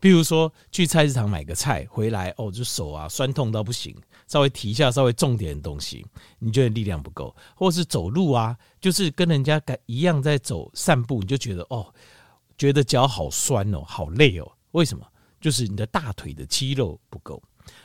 [0.00, 3.94] 比如说去菜市场买个菜回来，哦，就手啊酸痛到不行，
[4.26, 6.04] 稍微提一下稍微重点的东西，
[6.40, 11.94] 你觉得力量不够，或是走路啊，就是跟人家一样在走散步，你就觉得哦，
[12.60, 15.06] 觉得脚好酸哦，好累哦，为什么？
[15.40, 17.42] 就是你的大腿的肌肉不够，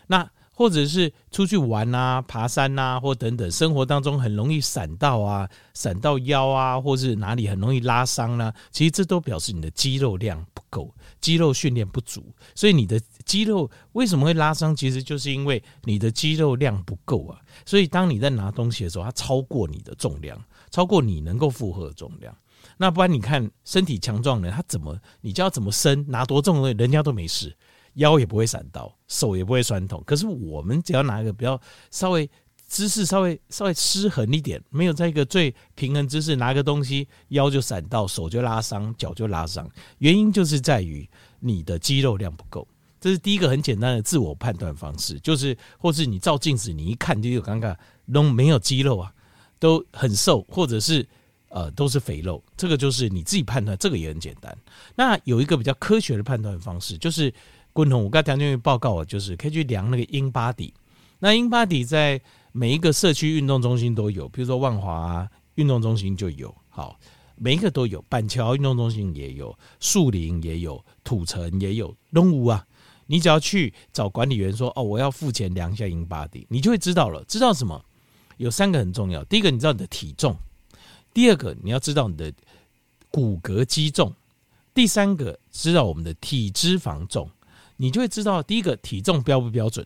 [0.08, 0.30] 那。
[0.58, 12.34] 或者是出去玩啊、爬山啊，或等等，生活当中很容易闪到啊、闪到腰啊，或是哪里很容易拉伤啊，其实这都表示你的肌肉量不够，肌肉训练不足。
[12.56, 14.74] 所以你的肌肉为什么会拉伤？
[14.74, 17.38] 其实就是因为你的肌肉量不够啊。
[17.66, 22.34] 所以当你在拿东西的时候，它超过你的重量，超过你能够负荷的重量。
[22.78, 27.56] 那不然你看身体强壮的人，他怎么你叫他怎么伸，拿多重的东西，人家都没事。
[27.96, 30.04] 腰也不会闪到，手也不会酸痛。
[30.06, 31.58] 可是我们只要拿一个比较
[31.92, 32.30] 稍微
[32.68, 39.66] 姿势稍微稍微失衡一点，没有在一个最平衡姿势拿个东西，腰就闪到，手就拉伤，脚就拉伤。
[40.00, 41.10] 原因就是在于
[41.40, 42.68] 你的肌肉量不够。
[43.00, 47.74] 这是第一个很简单的自我判断方式，就是或是你照镜子，你一看就有尴尬，
[48.12, 49.14] 都没有肌肉啊，
[49.58, 51.08] 都很瘦，或者是
[51.56, 52.44] 呃都是肥肉。
[52.56, 54.56] 这个就是你自己判断，这个也很简单。
[54.94, 57.34] 那有一个比较科学的判断方式，就是。
[57.76, 60.74] 共同，我刚才条件报告啊，就是可以去量那个英巴底。
[61.20, 62.22] 那英巴底在
[62.54, 66.56] 每一个社区运动中心都有，比如说万华运动中心就有。
[66.70, 66.98] 好，
[67.36, 72.66] 每一个都有，板桥运动中心也有，树林也有，土城也有，东吴啊。
[73.08, 77.22] 你只要去找管理员说哦，我要付钱量一下英巴底你就会知道了。
[77.26, 77.84] 知道什么？
[78.38, 79.22] 有三个很重要。
[79.26, 80.34] 第一个，你知道你的体重；
[81.16, 82.32] 第二个，你要知道你的
[83.10, 84.12] 骨骼肌重；
[84.74, 87.30] 第三个，知道我们的体脂肪重。
[87.78, 89.86] 你就会知道第一个体重标不标准，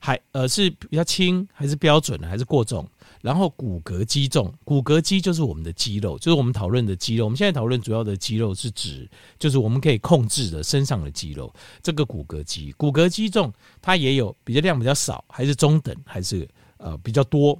[0.00, 2.84] 还呃是比较轻还是标准还是过重。
[3.20, 7.26] 然后骨骼肌重，骨骼肌就是我们的肌肉，就是我们讨论的肌肉。
[7.26, 9.08] 我们现在讨论主要的肌肉是指，
[9.38, 11.54] 就是我们可以控制的身上的肌肉。
[11.80, 17.56] 这个骨骼肌，骨骼肌重它也有比较量比较少，还是中等，还是呃比较多。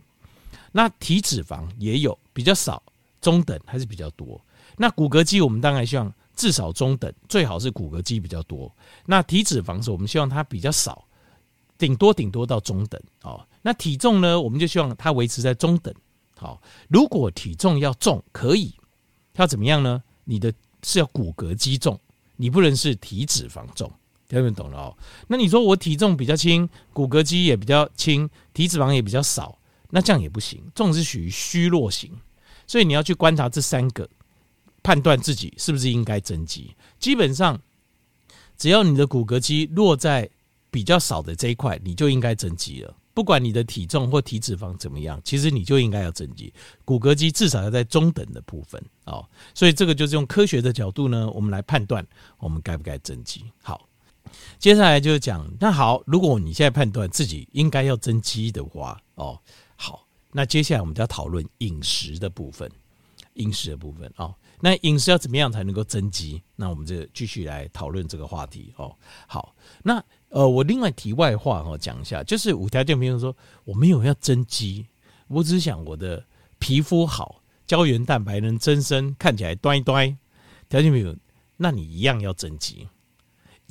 [0.72, 2.82] 那体脂肪也有比较少、
[3.20, 4.40] 中等，还是比较多。
[4.76, 8.74] 那骨骼肌我们当然希望至少中等，最好是骨骼肌比较多。
[9.06, 11.04] 那体脂肪是我们希望它比较少，
[11.76, 13.46] 顶多顶多到中等哦。
[13.62, 14.40] 那体重呢？
[14.40, 15.94] 我们就希望它维持在中等。
[16.36, 18.74] 好，如果体重要重，可以，
[19.36, 20.02] 要怎么样呢？
[20.24, 20.50] 你的
[20.82, 22.00] 是要骨骼肌重，
[22.36, 23.92] 你不能是体脂肪重。
[24.26, 24.96] 听懂懂了哦？
[25.26, 29.58] 那你说我体重比较轻，骨骼肌也比较轻，体脂肪也比较少，
[29.90, 30.62] 那这样也不行。
[30.74, 32.10] 这种是属于虚弱型，
[32.66, 34.08] 所以你要去观察这三个，
[34.82, 36.74] 判断自己是不是应该增肌。
[36.98, 37.60] 基本上，
[38.56, 40.28] 只要你的骨骼肌落在
[40.70, 42.94] 比较少的这一块，你就应该增肌了。
[43.12, 46.50] 不管你的体重或体脂肪怎么样，其实你就应该要增肌。
[46.84, 52.06] 骨骼肌至少要在中等的部分哦，所以这个就是用科学的角度呢，我们来判断
[52.38, 53.44] 我们该不该增肌。
[53.62, 53.88] 好，
[54.58, 59.38] 接下来就是讲，那好，如果你现在判断自己应该要增肌的话，哦，
[60.32, 62.70] 那接下来我们就要讨论饮食的部分，
[63.34, 66.42] 饮食的部分哦，那饮食要怎么样才能够增肌？
[66.56, 68.94] 那我们就继续来讨论这个话题哦。
[69.26, 70.02] 好，那。
[70.32, 74.86] 呃，我另外题外话哈讲一下，就是五条件朋友说我没有要增肌，
[75.26, 76.24] 我只想我的
[76.60, 80.16] 皮肤好，胶原蛋白能增生，看起来端端。
[80.68, 81.16] 条件朋友，
[81.56, 82.86] 那你一样要增肌。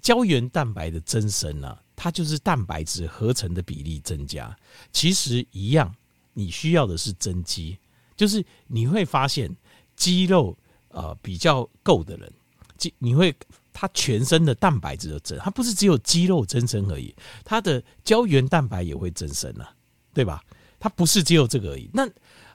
[0.01, 4.53] 胶原蛋白的增生啊，它就是蛋白质合成的比例增加，
[4.91, 5.95] 其实一样，
[6.39, 7.77] 你需要的是增肌，
[8.15, 9.53] 就是你会发现
[9.95, 10.57] 肌肉
[10.89, 12.31] 呃比较够的人，
[12.77, 13.35] 肌你会。
[13.71, 19.71] 他全身的蛋白质的增，它不是只有肌肉增生而已，它的胶原蛋白也会增生啊，
[20.13, 20.43] 对吧？
[20.77, 21.89] 它不是只有这个而已。
[21.93, 22.05] 那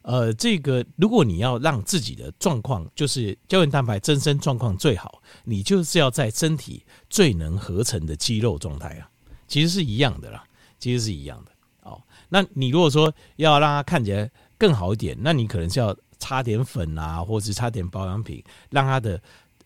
[0.03, 9.09] 呃，这个如果你要让自己的状况就是胶原蛋白增生状况最好，你就是要在身体最能合成的肌肉状态啊，
[9.49, 10.45] 其实是一样的啦，
[10.79, 11.53] 其实是一样的。
[12.29, 19.21] 那你如果说要让它看起来更好一点，那你可能是要擦点粉啊，或者是擦点保养品，让它的。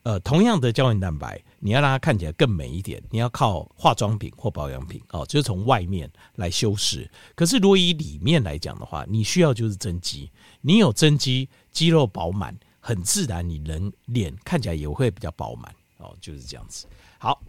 [0.05, 7.11] 呃，同样的胶原蛋白，你要让它看起来更美一点，你要靠化妆品或保养品哦，就是从外面来修饰。
[7.35, 10.31] 可是如果以里面来讲的话，你需要就是增肌，
[10.62, 16.87] 你有增肌，肌肉饱满，很自然，你人脸看起来也会比较饱满哦，就是这样子。
[17.18, 17.42] 好，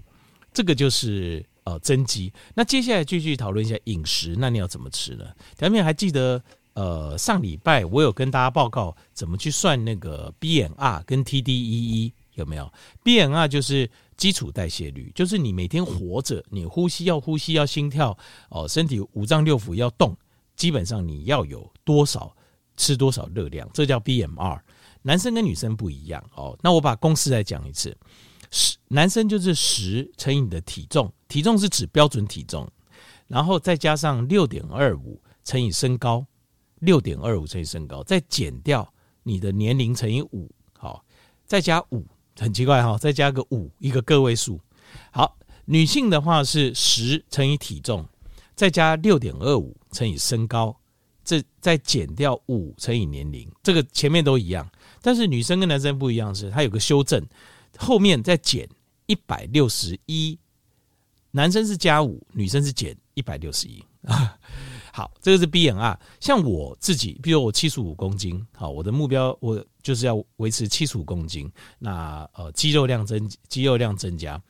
[0.52, 2.32] 这个就是呃增肌。
[2.56, 5.26] 那接下来继续讨论一下饮食，那你要怎么吃呢？
[5.58, 6.42] 前面还记得
[6.74, 12.14] 呃上礼拜我有跟大家报告怎么去算那个 BMR 跟 TDEE。
[12.36, 12.72] 有没有
[13.04, 18.18] BMR 就是基础代谢率，就是你每天活着，你呼吸要呼吸要心跳
[18.50, 20.16] 哦，身体五脏六腑要动，
[20.56, 22.34] 基本上你要有多少
[22.78, 24.58] 吃多少热量，这叫 BMR。
[25.02, 26.58] 男生跟女生不一样哦。
[26.62, 27.98] 那我把公式再讲一次，
[28.52, 32.68] 十男生就是十乘以你的体重，体重是指标准体重，
[33.28, 36.26] 然后再加上六点二五乘以身高，
[36.80, 38.92] 六点二五乘以身高，再减掉
[39.24, 41.04] 你的年龄乘以五，好，
[41.46, 42.06] 再加五。
[42.38, 44.62] 很奇怪哈，再加个五，一个个位数。
[45.12, 48.08] 好，女性的话是十乘以体重，
[48.56, 50.74] 再加六点二五乘以身高，
[51.26, 54.66] 这再减掉五乘以年龄，这个前面都一样。
[55.02, 57.22] 但是女生跟男生不一样是，它有个修正，
[57.80, 58.68] 后面再减
[59.06, 60.38] 一百六十一，
[61.32, 63.84] 男生是加五，女生是减一百六十一。
[64.92, 65.98] 好，这个是 BMR。
[66.20, 71.50] 像我自己，比如我七十五公斤，好，我的目标我就是要维持七十五公斤。
[71.78, 74.42] 那呃，肌肉量增，肌肉量增加。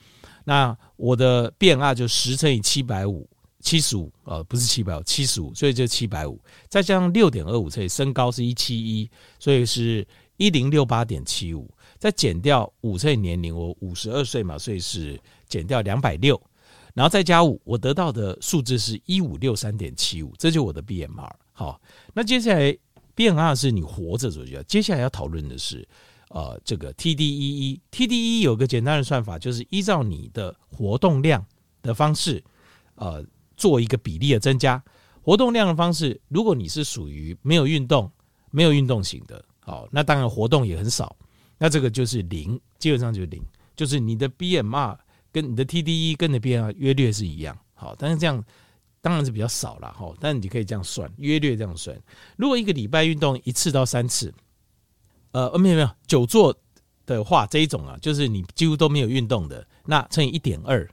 [0.43, 6.41] 那我的 BMR 就十乘以七百五，七十五，呃，不是七百五，七十五，所以就七百五。
[6.67, 11.69] 再加上六点二五乘以身高是一七一，所以是一零六八点七五。
[11.99, 16.41] 再减掉五岁年龄，我五十二岁嘛，所以是减掉两百六。
[16.95, 21.29] 然后再加五，我得到的数字是一五六三点七五，这就我的 BMR。
[21.53, 21.79] 好，
[22.13, 22.75] 那接下来
[23.15, 24.63] BMR 是你活着所需要。
[24.63, 25.87] 接下来要讨论的是，
[26.29, 27.79] 呃，这个 TDEE。
[27.91, 31.45] TDEE 有个简单的算法，就是依照你的活动量
[31.81, 32.43] 的方式，
[32.95, 33.23] 呃，
[33.55, 34.81] 做一个比例的增加。
[35.21, 38.11] 活动量的方式，如果你是属于没有运动、
[38.51, 41.15] 没有运动型的，好，那当然活动也很少，
[41.59, 43.43] 那这个就是零，基本上就是零，
[43.75, 44.97] 就是你的 BMR
[45.31, 48.43] 跟你的 TDE 跟你的 BMR 约略是一样，好，但是这样
[49.01, 51.95] 当然是比较少了哈，但是你可以这样算，约略这样算，
[52.37, 54.33] 如果一个礼拜运动一次到三次，
[55.33, 56.57] 呃，没有没有，久坐
[57.05, 60.89] 的话这一种啊，就是你几乎都没有运动的，那乘以一点二。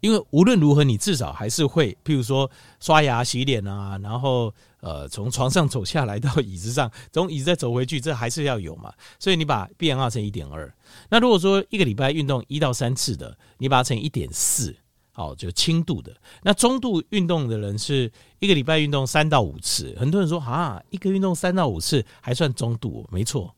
[0.00, 8.92] 因为无论如何，你至少还是会，譬如说刷牙、洗脸啊，然后呃，从床上走下来到椅子上，从椅子再走回去，这还是要有嘛。
[9.18, 10.72] 所以你把 BMR 乘一点二。
[11.10, 14.76] 那如果说一个礼拜运动一到三次的，你把它乘一点四，
[15.12, 16.16] 好，就轻度的。
[16.42, 19.96] 那中度运动的人是一个礼拜运动三到五次。
[19.98, 23.54] 很多人说啊，一个运动三到五次还算中度，没错，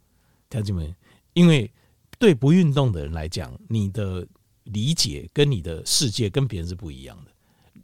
[0.48, 0.94] 同学们，
[1.35, 1.70] 因为
[2.18, 4.26] 对不运动的人来讲，你的。
[4.64, 7.33] 理解跟你的世界跟别人是不一样的。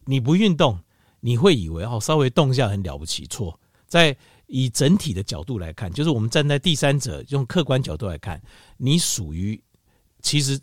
[0.05, 0.79] 你不运动，
[1.27, 3.27] 你会以为哦，稍微动一下很了不起。
[3.27, 3.59] 错，
[3.89, 8.41] 在以整体的角度来看，就是我们站在第三者用客观角度来看，
[8.77, 9.61] 你属于
[10.23, 10.57] 其实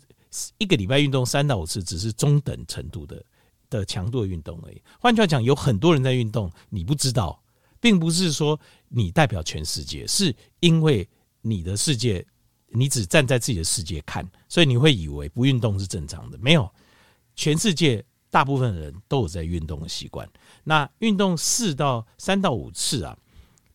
[0.56, 3.22] 一个礼拜运动三到五次，只是中等程度的
[3.68, 4.80] 的强度的运动而已。
[4.98, 7.38] 换句话讲，有很多人在运动，你不知道，
[7.78, 11.06] 并不是说你代表全世界，是因为
[11.42, 12.26] 你的世界。
[12.76, 16.36] 你只站在自己的世界看，所以你会以为不运动是正常的。
[16.38, 16.68] 没有，
[17.36, 20.28] 全世界大部分人都有在运动的习惯。
[20.64, 23.16] 那运动四到三到五次啊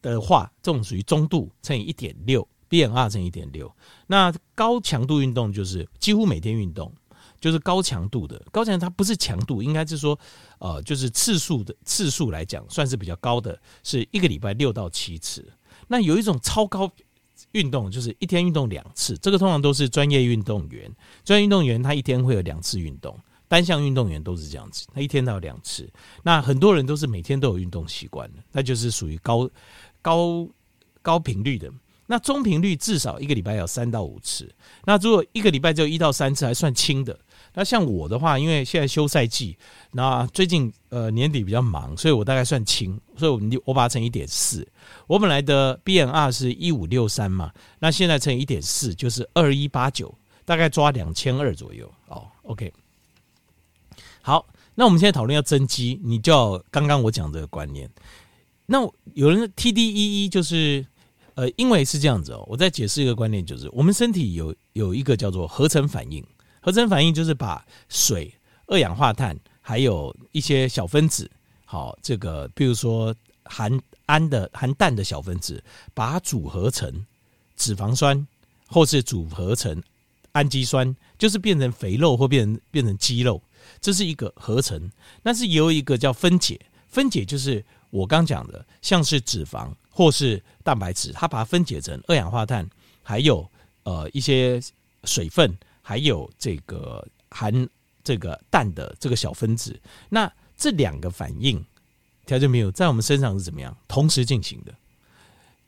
[0.02, 3.74] 的话，这种属于中度，乘以一点六，BMR 乘以一点六。
[4.08, 6.93] 那高强度运动就是几乎每天运动，
[7.39, 8.38] 就是高强度的。
[8.52, 10.19] 高强度它不是强度，应该是说，
[10.58, 15.50] 呃，就是次数的次数来讲，算是比较高的，是一个礼拜六到七次。
[15.88, 16.91] 那有一种超高。
[17.54, 20.93] 运动就是一天运动两次，这个通常都是专业运动员。
[21.24, 23.17] 专业运动员他一天会有两次运动，
[23.49, 25.89] 单项运动员都是这样子，他一天到两次。
[26.23, 29.49] 那很多人都是每天都有运动习惯的，那就是属于高
[30.01, 30.47] 高
[31.01, 31.69] 高频率的。
[32.12, 34.51] 那中频率至少一个礼拜有三到五次。
[34.85, 37.19] 那如果一个礼拜就一到三次，还算轻的。
[37.53, 39.55] 那像我的话，因为现在休赛季，
[39.91, 44.67] 那最近呃年底比较忙，所以我大概算轻，所以我我把它乘一点四。
[45.05, 50.12] 我本来的 BMR 是一五六三嘛，那现在乘一点四就是二一八九，
[50.45, 52.27] 大概抓两千二左右哦。
[52.43, 52.73] OK，
[54.21, 57.89] 好，那我们现在讨论要增肌，你就要刚刚我讲这个观念。
[58.65, 58.79] 那
[59.13, 60.86] 有人 TDEE 就是
[61.36, 66.23] 呃，因为是这样子哦，我再解释一个观念，就是我们身体有有一个叫做合成反应。
[66.62, 68.32] 合成反应就是把水、
[68.67, 71.32] 二氧化碳还有一些小分子，
[71.63, 73.71] 好，这个比如说含
[74.08, 77.05] 氨的、含氮的小分子，把它组合成
[77.55, 78.27] 脂肪酸，
[78.67, 79.82] 或是组合成
[80.34, 83.41] 氨基酸，就是变成肥肉或变成变成肌肉，
[83.79, 84.91] 这是一个合成。
[85.23, 92.69] 但是有一个叫分解，分解就是我刚讲的，像是脂肪或是蛋白质，它把它分解成二氧化碳，
[93.03, 93.49] 还有
[93.84, 94.62] 呃一些
[95.03, 95.58] 水分。
[95.82, 97.67] 还有这个含
[98.03, 101.65] 这个氮的这个小分子，那这两个反应，
[102.27, 103.75] 条件没有在我们身上是怎么样？
[103.88, 104.75] 同时进行的，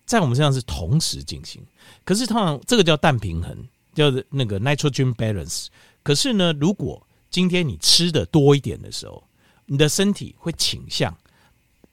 [0.06, 1.60] 在我们身上是同时进行。
[2.06, 5.70] 可是通常这个叫氮平衡，叫那个 nitrogen balance。
[6.04, 9.24] 可是呢，如果今天你吃的多一点的时候，
[9.66, 11.18] 你的身体会倾向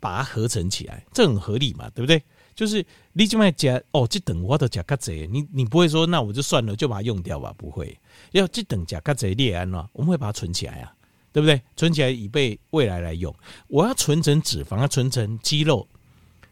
[0.01, 2.22] 把它合成起来，这很合理嘛，对不对？
[2.55, 7.55] 就是你就卖加哦，这等我都加卡贼，你你不会说那我就算了，就把它用掉吧？
[7.57, 7.96] 不会，
[8.33, 10.92] 要这等加卡贼列安了，我们会把它存起来啊，
[11.33, 11.62] 对不对？
[11.77, 13.33] 存起来以备未来来用。
[13.68, 15.87] 我要存成脂肪，要存成肌肉，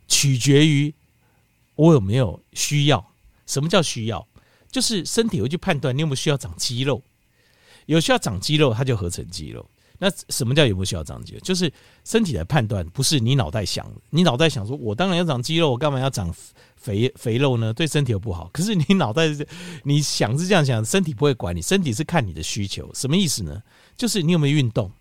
[0.06, 0.94] 取决于
[1.74, 3.04] 我有没有需要。
[3.46, 4.24] 什么叫需要？
[4.70, 7.02] 就是身体会去判断你有没有需要长肌肉，
[7.86, 9.64] 有需要长肌肉，它就合成肌肉。
[9.98, 11.40] 那什么叫有没有需要长肌肉？
[11.40, 11.72] 就是
[12.04, 13.90] 身体的判断，不是你脑袋想。
[14.10, 16.30] 你脑袋想说，我当然要长肌肉，我干嘛要长
[16.76, 17.72] 肥肥肉呢？
[17.72, 18.50] 对身体又不好。
[18.52, 19.22] 可是你脑袋
[19.84, 22.92] 你想是这样想，身体不会管你，身体是看你的需求。
[22.92, 23.62] 什么意思呢？
[23.96, 24.92] 就是你有没有运动，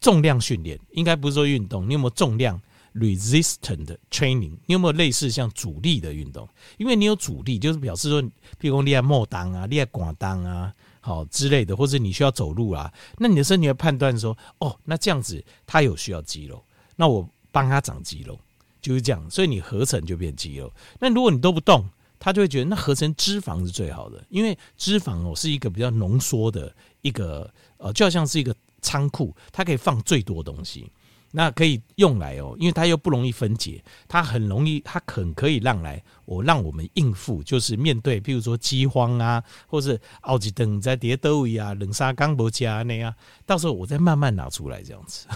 [0.00, 2.58] 重量训练，应该不是说运动，你有没有重量
[2.94, 4.56] resistant training？
[4.64, 6.48] 你有没有类似像阻力的运动？
[6.78, 8.30] 因为你有阻力，就是表示说，譬
[8.62, 10.72] 如说你爱莫当啊，你爱寡当啊。
[11.08, 16.62] 哦之类的，或者你需要走路啊，那你的身体会判断说，哦，那这样子他有需要肌肉，
[16.96, 18.38] 那我帮他长肌肉，
[18.80, 20.72] 就是这样，所以你合成就变肌肉。
[21.00, 21.88] 那如果你都不动，
[22.18, 30.90] 他就会觉得那合成脂肪是最好的，因为脂肪哦是一个比较浓缩的一个呃，就好像是一个仓库，它可以放最多东西。
[31.30, 43.14] 那可以用来哦，因为它又不容易分解，它很容易，它很可以让来我让我们应付，就是面对，譬如说饥荒啊，或是奥吉登在叠兜位啊，冷沙刚博加那样，
[43.44, 45.26] 到时候我再慢慢拿出来这样子，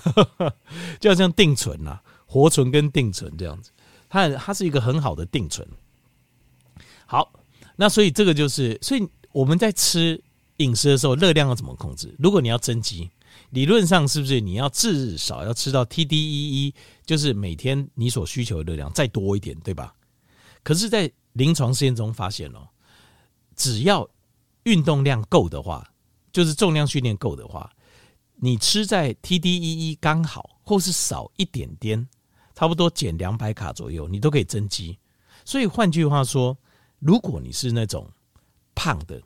[0.99, 3.71] 就好像定存啊，活存跟定存这样子，
[4.09, 5.67] 它它是一个很好的定存。
[7.05, 7.31] 好，
[7.77, 10.19] 那所以这个就是，所以我们在吃
[10.57, 12.15] 饮食的时候，热量要怎么控制？
[12.19, 13.11] 如果你要增肌，
[13.53, 16.73] 理论上是不是你要至少要吃到 TDEE，
[17.05, 19.95] 就是每天你所需求的热量再多一点，对吧？
[20.63, 22.67] 可是，在临床实验中发现哦，
[23.55, 24.09] 只要
[24.63, 25.87] 运动量够的话，
[26.33, 27.71] 就是重量训练够的话，
[28.37, 32.09] 你吃在 TDEE 刚好，或是少一点点，
[32.55, 34.99] 差不多减两百卡左右，你都可以增肌。
[35.45, 36.57] 所以换句话说，
[37.01, 38.09] 如果你是那种
[38.75, 39.21] 胖的，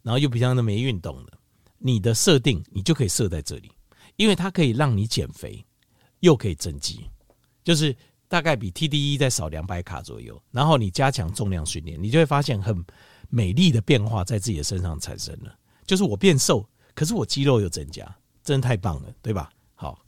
[0.00, 1.35] 然后又比较那没运动的，
[1.78, 3.70] 你的设定你就可以设在这里，
[4.16, 5.64] 因为它可以让你减肥，
[6.20, 7.10] 又可以增肌，
[7.62, 7.94] 就是
[8.28, 10.40] 大概比 TDE 再少两百卡左右。
[10.50, 12.84] 然后你加强重量训练，你就会发现很
[13.28, 15.54] 美丽的变化在自己的身上产生了。
[15.84, 18.04] 就是我变瘦，可是我肌肉又增加，
[18.42, 19.50] 真的太棒了，对吧？
[19.74, 19.98] 好，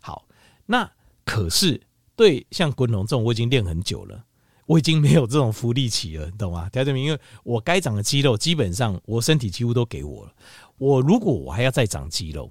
[0.00, 0.26] 好，
[0.66, 0.90] 那
[1.24, 1.80] 可是
[2.14, 4.24] 对像滚龙这种，我已经练很久了。
[4.66, 6.70] 我已经没有这种福利期了，你懂吗？
[6.70, 10.32] 条证明，因为我该长的肌肉基本上我身体几乎都给我了。
[10.78, 12.50] 我如果我还要再长肌肉，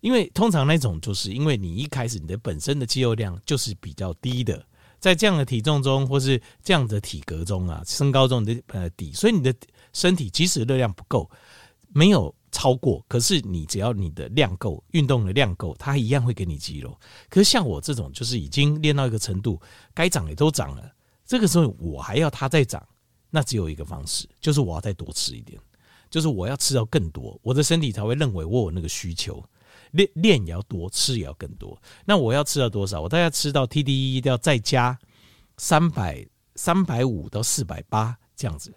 [0.00, 4.64] 因为通常那种就是因为你一开始你的本身的肌肉量就是比较低的，
[4.98, 9.54] 在这样的体重中或是这样的体格中啊，身高中的呃底，所以你的
[9.92, 11.30] 身体即使热量不够，
[11.88, 16.98] 没有超过，可是你只要你的量够，运动的量够，它一样会给你肌肉。
[17.28, 19.60] 可是像我这种就是已经练到一个程度，
[19.92, 20.90] 该长也都长了。
[21.26, 22.84] 这个时候我还要它再长，
[23.30, 25.60] 那只有一个方式，就是我要再多吃一点，
[26.10, 29.42] 就是我要吃到更多，我的身体才会认为我有那个需求。
[29.92, 31.80] 练练也要多，吃也要更多。
[32.04, 33.00] 那我要吃到多少？
[33.00, 34.96] 我大概吃到 TDE 要再加
[35.56, 38.72] 三百三百五到四百八这样子，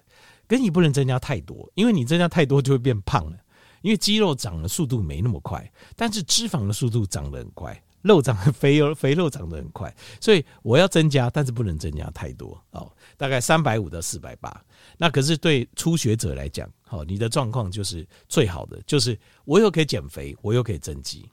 [0.48, 3.38] 跟你不能增加太多，因为你增加太多就会变胖了。
[3.82, 7.84] 因为肌肉长的速度没那么快，但是脂肪的速度长得很快。
[8.02, 12.92] 肉长得肥肉，肥肉长得很快，所以我要增加，但是不能增加太多哦。
[13.16, 14.66] 大概三百五到四百八，
[14.98, 21.30] 那可是对初学者来讲，好，你的状况就是最好的，就是我又可以减肥，我又可以增肌。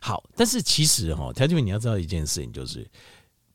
[0.00, 2.88] 好，但是其实哈，条件你要知道一件事情，就是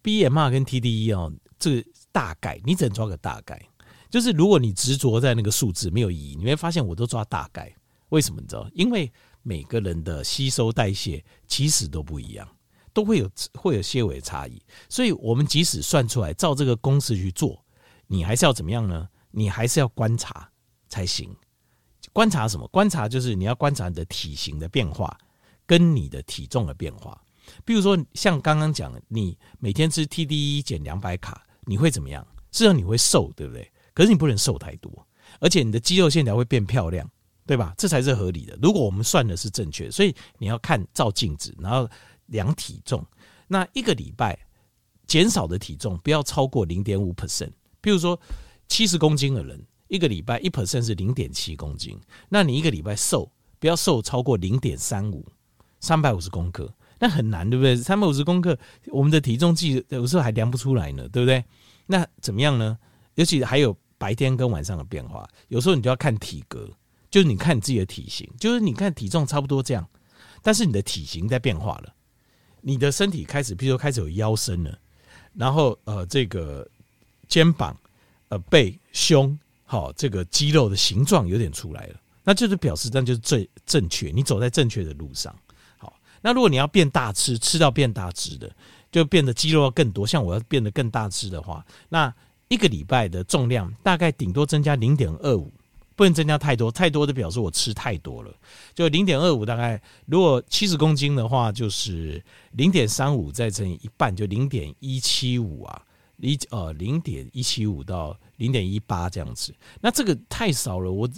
[0.03, 3.61] BMR 跟 TDE 哦，这个大概你只能抓个大概，
[4.09, 7.73] 就是如果你执着在那个数字没有意义，你会发现我都抓大概，
[8.09, 8.69] 为什么你知道？
[8.73, 9.11] 因为
[9.43, 12.47] 每个人的吸收代谢其实都不一样，
[12.91, 17.63] 都会有会有些微差异，所以我们即使算出来，照这个公式去做，
[18.09, 19.07] 你还是要怎么样呢？
[19.31, 20.51] 你还是要观察
[20.89, 21.33] 才行。
[22.11, 22.67] 观察什么？
[22.69, 25.15] 观察就是你要观察你的体型的变化
[25.65, 27.23] 跟你的体重的变化。
[27.63, 32.27] 比如说像刚刚讲，你每天吃 TDE 减两百卡，你会怎么样？
[32.51, 33.71] 是让你会瘦，对不对？
[33.93, 35.07] 可是你不能瘦太多，
[35.39, 37.09] 而且你的肌肉线条会变漂亮。
[37.45, 37.73] 对吧？
[37.79, 38.55] 这才是合理的。
[38.61, 41.89] 如果我们算的是正确，所以你要看照镜子，然后
[42.27, 43.03] 量体重。
[43.47, 44.37] 那一个礼拜
[45.07, 47.49] 减少的体重不要超过零点五 percent。
[47.81, 48.19] 比如说
[48.67, 51.99] 七十公斤的人，一个礼拜一 percent 是零点七公斤。
[52.29, 55.25] 那你一个礼拜瘦不要瘦超过零点三五，
[55.79, 57.75] 三百五十公克，那很难，对不对？
[57.75, 58.57] 三百五十公克，
[58.87, 61.43] 我们的体重计有时候还量不出来呢，对不对？
[61.87, 62.77] 那怎么样呢？
[63.15, 66.69] 尤其还有白天跟晚上的变化，有时候你就要看体格。
[67.11, 69.89] 就是你看你自己的体型，就是你看体重差不多这样，
[70.43, 71.91] 但是你的体型在变化了，
[72.61, 74.77] 你的身体开始，比如说开始有腰身了，
[75.33, 76.69] 然后呃这个
[77.29, 77.73] 肩膀、
[78.27, 85.33] 呃背、胸，好这个肌肉的形状有点出来了，那就是表示那就是最正确，你走在正确的路上。
[85.77, 88.51] 好，那如果你要变大吃，吃到变大只的，
[88.91, 92.13] 就变得肌肉要更多，像我要变得更大只的话，那
[92.49, 95.49] 一个礼拜的重量大概顶多增加零点二五。
[95.95, 98.33] 不能增加太多，太多的表示我吃太多了。
[98.73, 105.81] 就零点二五，大概如果七十公斤的话，就是零点三五再乘以一半，就零点一七五啊，
[106.21, 109.53] 一呃零点一七五到零点一八这样子。
[109.81, 111.09] 那这个太少了，我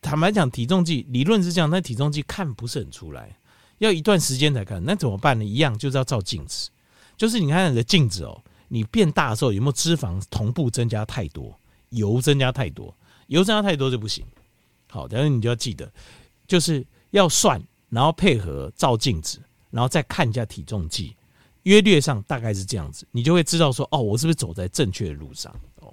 [0.00, 3.36] 坦白讲，体重计理论是这样，但体重计看不是很出来，
[3.78, 4.82] 要一段时间才看。
[4.84, 5.44] 那怎么办呢？
[5.44, 6.70] 一样就是要照镜子，
[7.16, 11.58] 就是你看你的镜子哦，你变大的时候有没有脂肪同步增加太多，
[11.90, 12.94] 油增加太多？
[13.28, 14.24] 油增加太多就不行。
[14.90, 15.90] 好，但是你就要记得，
[16.46, 21.16] 就是要算，然后配合照镜子，然后再看一下体重计，
[21.64, 25.54] 约略上大概是这样子，你就会知道说，哦，我是不是走在正确的路上？
[25.80, 25.92] 哦，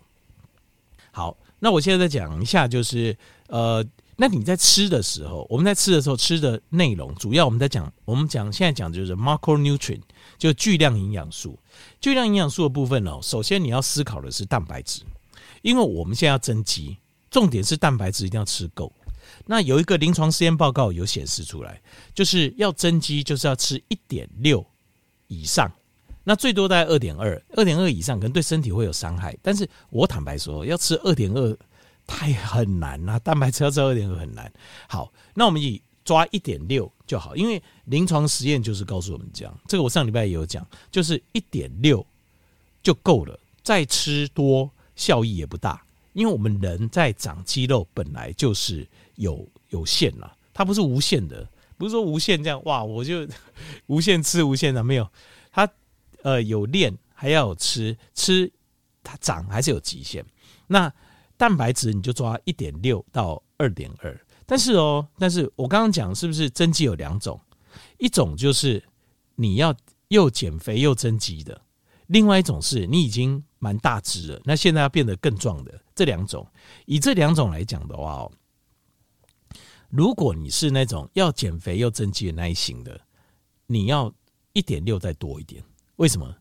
[1.12, 3.18] 好，那我现在再讲一下，就是
[3.48, 10.02] 呃，那你在吃的时候，我们在吃的时候吃的内容，主要我们在讲，我们讲现在讲就是 macronutrient，
[10.38, 11.58] 就巨量营养素。
[12.00, 15.02] 巨量营养素的部分呢，首先你要思考的是蛋白质，
[15.62, 16.98] 因为我们现在要增肌。
[17.30, 18.92] 重点是蛋白质一定要吃够。
[19.46, 21.82] 那有一个临床实验报告有显示出来，
[22.14, 24.66] 就是要增肌，就是要吃一点六
[25.32, 25.72] 以上，
[26.26, 29.36] 那最多大概二点二，二点二以上可能对身体会有伤害。
[29.42, 31.58] 但是我坦白说，要吃二点二
[32.06, 34.52] 太很难了，蛋白质要吃二点二很难。
[34.90, 39.60] 好，那我们以抓一点六就好，因为临床实验就是告诉我们这样。
[39.70, 42.06] 这个我上礼拜也有讲，就是一点六
[42.84, 45.82] 就够了，再吃多效益也不大。
[46.14, 51.48] 因为我们人在长肌肉本来就是有有限了，它不是无限的，
[51.82, 53.28] 不是说无限这样哇，我就
[53.88, 55.10] 无限吃无限的没有，
[55.52, 55.68] 它。
[56.24, 58.54] 呃，有练还要吃，吃
[59.02, 60.24] 它长还是有极限。
[60.68, 60.94] 那
[61.36, 64.16] 蛋白质你就抓一点六到二点二，
[64.46, 67.42] 但是哦，但是我刚刚讲是不是增肌有两种？
[67.98, 68.84] 一种就是
[69.34, 69.76] 你要
[70.10, 71.60] 又减肥又增肌的，
[72.06, 75.82] 另外一种是你已经蛮大只了，那现在要变得更壮的。
[75.96, 76.48] 这两种，
[76.86, 78.32] 以这两种来讲的话哦，
[79.92, 83.00] 如果你是那种要减肥又增肌的那一型的，
[83.68, 84.12] 你要
[84.54, 85.62] 一点六再多一点。
[85.98, 86.34] 为什么？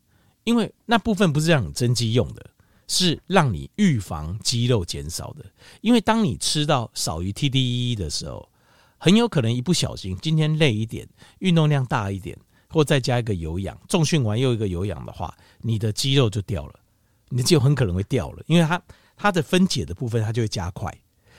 [0.45, 2.51] 因为那部分不是让你增肌用的，
[2.87, 5.45] 是让你预防肌肉减少的。
[5.81, 8.49] 因为当你吃到少于 TDEE 的时候，
[8.97, 11.09] 很有可能一不小心今天累一点，
[11.41, 12.39] 运动量大一点，
[12.69, 16.81] 或再加一个有氧，重训完又一个有氧的话，你的肌肉就掉了，
[17.29, 18.81] 你的肌肉很可能会掉了，因为它
[19.17, 20.97] 它的分解的部分它就会加快。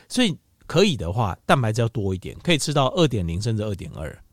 [0.07, 0.37] 所以
[0.71, 4.23] 可以的话，蛋白质要多一点，可以吃到二点零甚至二点二。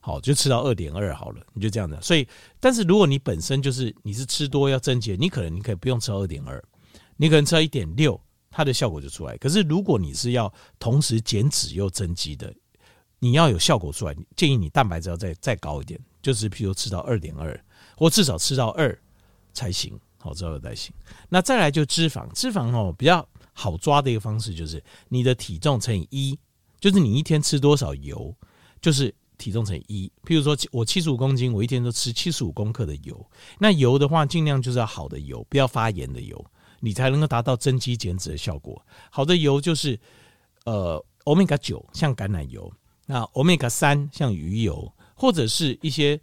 [0.00, 1.98] 好，就吃到二点二好了，你就这样的。
[2.02, 2.28] 所以，
[2.60, 6.62] 但是如果你本身就是你是吃多要增肌，你可能你可以不用吃二点二，
[7.16, 8.20] 你可能吃到一点六，
[8.50, 9.34] 它的效果就出来。
[9.38, 12.52] 可是如果你是要同时减脂又增肌的，
[13.18, 17.58] 你要有效果出来，建议你蛋白质要再再高一点，就是譬如吃到二点二，
[17.96, 18.94] 或至少吃到二
[19.54, 19.98] 才行。
[20.18, 20.92] 好，之后再行。
[21.30, 23.26] 那再来就脂肪，脂肪哦比较
[23.58, 26.38] 好抓的一个方式就是你的体重乘以一，
[26.78, 28.34] 就是你一天吃多少油，
[28.80, 29.12] 就是。
[29.38, 33.30] 体重乘以一，譬如说我七十五公斤，我一天都吃七十五公克的油。
[33.60, 36.44] 那油的话，尽量就是要好的油，不要发炎的油，
[36.80, 38.84] 你才能够达到增肌减脂的效果。
[39.12, 39.96] 好的油就是
[40.64, 42.68] 呃，Omega 九，像橄榄油；
[43.06, 46.20] 那 Omega 三，像鱼油，或者是一些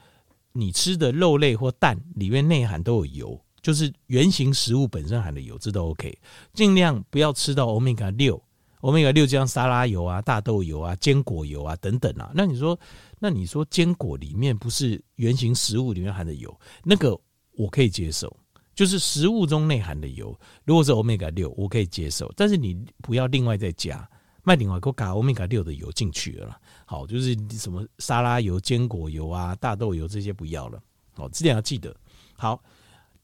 [0.51, 6.15] 你吃的肉类或蛋里面内含都有油，就是原型食物本身含的油，这都 OK。
[6.53, 8.39] 尽量不要吃到 Omega 六。
[8.81, 12.79] 欧米伽六，像沙拉油啊、大豆油啊、坚果油啊等等啊，那你说，
[13.17, 17.19] 那你说坚果里面不是原型食物里面含的油，那个
[17.53, 18.31] 我可以接受，
[18.75, 24.07] 就是食物中内含的油，如果是欧米伽六，我可以接受，但是你不要另外再加，
[24.43, 26.55] 卖另外给我加欧米伽六的油进去了，
[26.85, 30.79] 好，就是什么沙拉油、坚果油啊、大豆油这些不要了，
[31.13, 31.95] 好，这点要记得。
[32.37, 32.61] 好，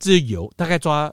[0.01, 1.09] 这油大概抓。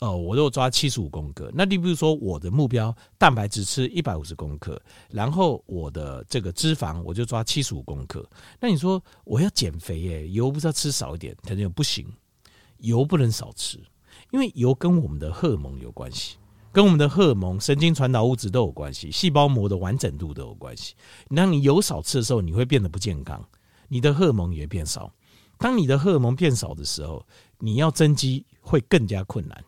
[0.00, 8.24] 哦，我如果抓七十五公克，那你比如说我的目标蛋白质吃一百五十公克，然后我的这个脂肪我就抓七十五公克。
[8.60, 11.34] 那你说我要减肥耶，油不是要吃少一点？
[11.42, 12.06] 他就不行，
[12.76, 13.82] 油不能少吃，
[14.30, 16.36] 因为油跟我们的荷尔蒙有关系，
[16.70, 20.94] 跟我们的荷尔蒙、神经传导物质都有关系，细胞膜的完整度都有关系。
[21.34, 23.42] 当你油少吃的时候，你会变得不健康，
[23.88, 25.10] 你的荷尔蒙也变少。
[25.60, 27.26] 当你的荷尔蒙变少的时候，
[27.58, 29.64] 你要增肌会更加困难。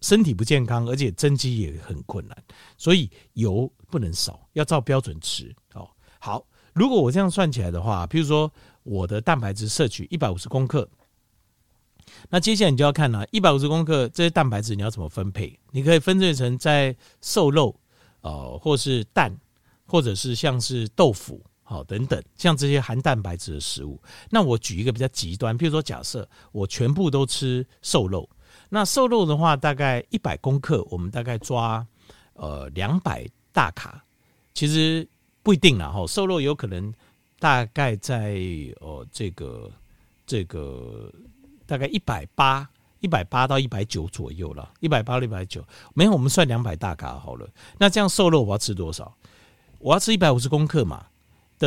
[0.00, 2.36] 身体不健康，而且增肌也很困难，
[2.76, 5.54] 所以油不能少，要照标准吃。
[5.74, 8.52] 哦，好，如果我这样算起来的话，譬如说
[8.82, 10.88] 我的蛋白质摄取一百五十公克，
[12.28, 15.56] 那接下来你就要看了，一百五十公克这些蛋白质你要怎么分配？
[15.70, 17.78] 你可以分配成在瘦肉，
[18.22, 19.32] 呃，或是蛋，
[19.86, 21.40] 或者是像是豆腐，
[21.72, 24.00] 好等等，像这些含蛋白质的食物。
[24.28, 28.28] 那我举一个比较极端，譬如说假设我全部都吃瘦肉。
[28.68, 31.84] 那瘦肉的话，大概一百公克，我们大概抓
[32.34, 34.04] 呃两百大卡，
[34.54, 35.08] 其实
[35.42, 36.06] 不一定啦哈。
[36.06, 36.92] 瘦肉有可能
[37.38, 38.36] 大概在
[38.80, 39.70] 呃这个
[40.26, 41.10] 这个
[41.66, 42.68] 大概一百八
[43.00, 45.64] 一百八到一百九左右了，一百八到一百九，
[45.94, 47.48] 没有我们算两百大卡好了。
[47.78, 49.12] 那这样瘦肉我要吃多少？
[49.78, 51.06] 我要吃一百五十公克嘛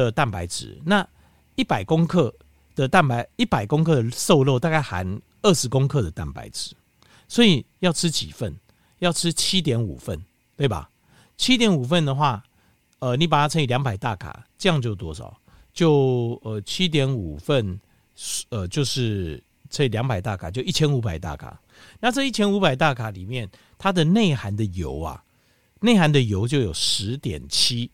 [0.04, 0.78] 的蛋白质。
[0.86, 1.08] 那
[1.56, 2.34] 一百公克
[2.76, 6.76] 的蛋白，一百公克的瘦肉大概含二十公克的蛋白质。
[7.28, 8.56] 所以要吃几份？
[9.00, 10.24] 要吃七点五份，
[10.56, 10.90] 对吧？
[11.38, 12.42] 七点五份的话，
[13.00, 15.36] 呃，你把它乘以两百大卡，这样就多少？
[15.74, 17.78] 就呃七点五份，
[18.50, 21.60] 呃，就是乘以两百大卡，就一千五百大卡。
[22.00, 25.22] 那这一千五百大卡里面，它的内含的油啊，
[25.82, 27.92] 内含的油就有十点七，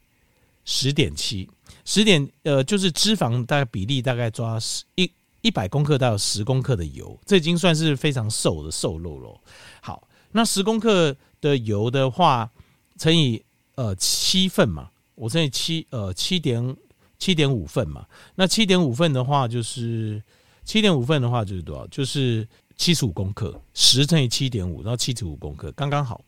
[0.65, 1.49] 十点七，
[1.93, 5.11] 十点呃，就是脂肪大概比例大概抓十一。
[5.41, 9.41] 一百公克到十公克的油，这已经算是非常瘦的瘦肉了。
[9.81, 12.49] 好，那十公克的油的话，
[12.97, 16.77] 乘以呃七份嘛，我乘以七呃七点
[17.17, 18.05] 七点五份嘛。
[18.35, 20.21] 那七点五份的话，就是
[20.63, 21.87] 七点五份的话就是多少？
[21.87, 26.23] 就是七十五公克，十乘以七点五，然后七十五公克，刚刚好。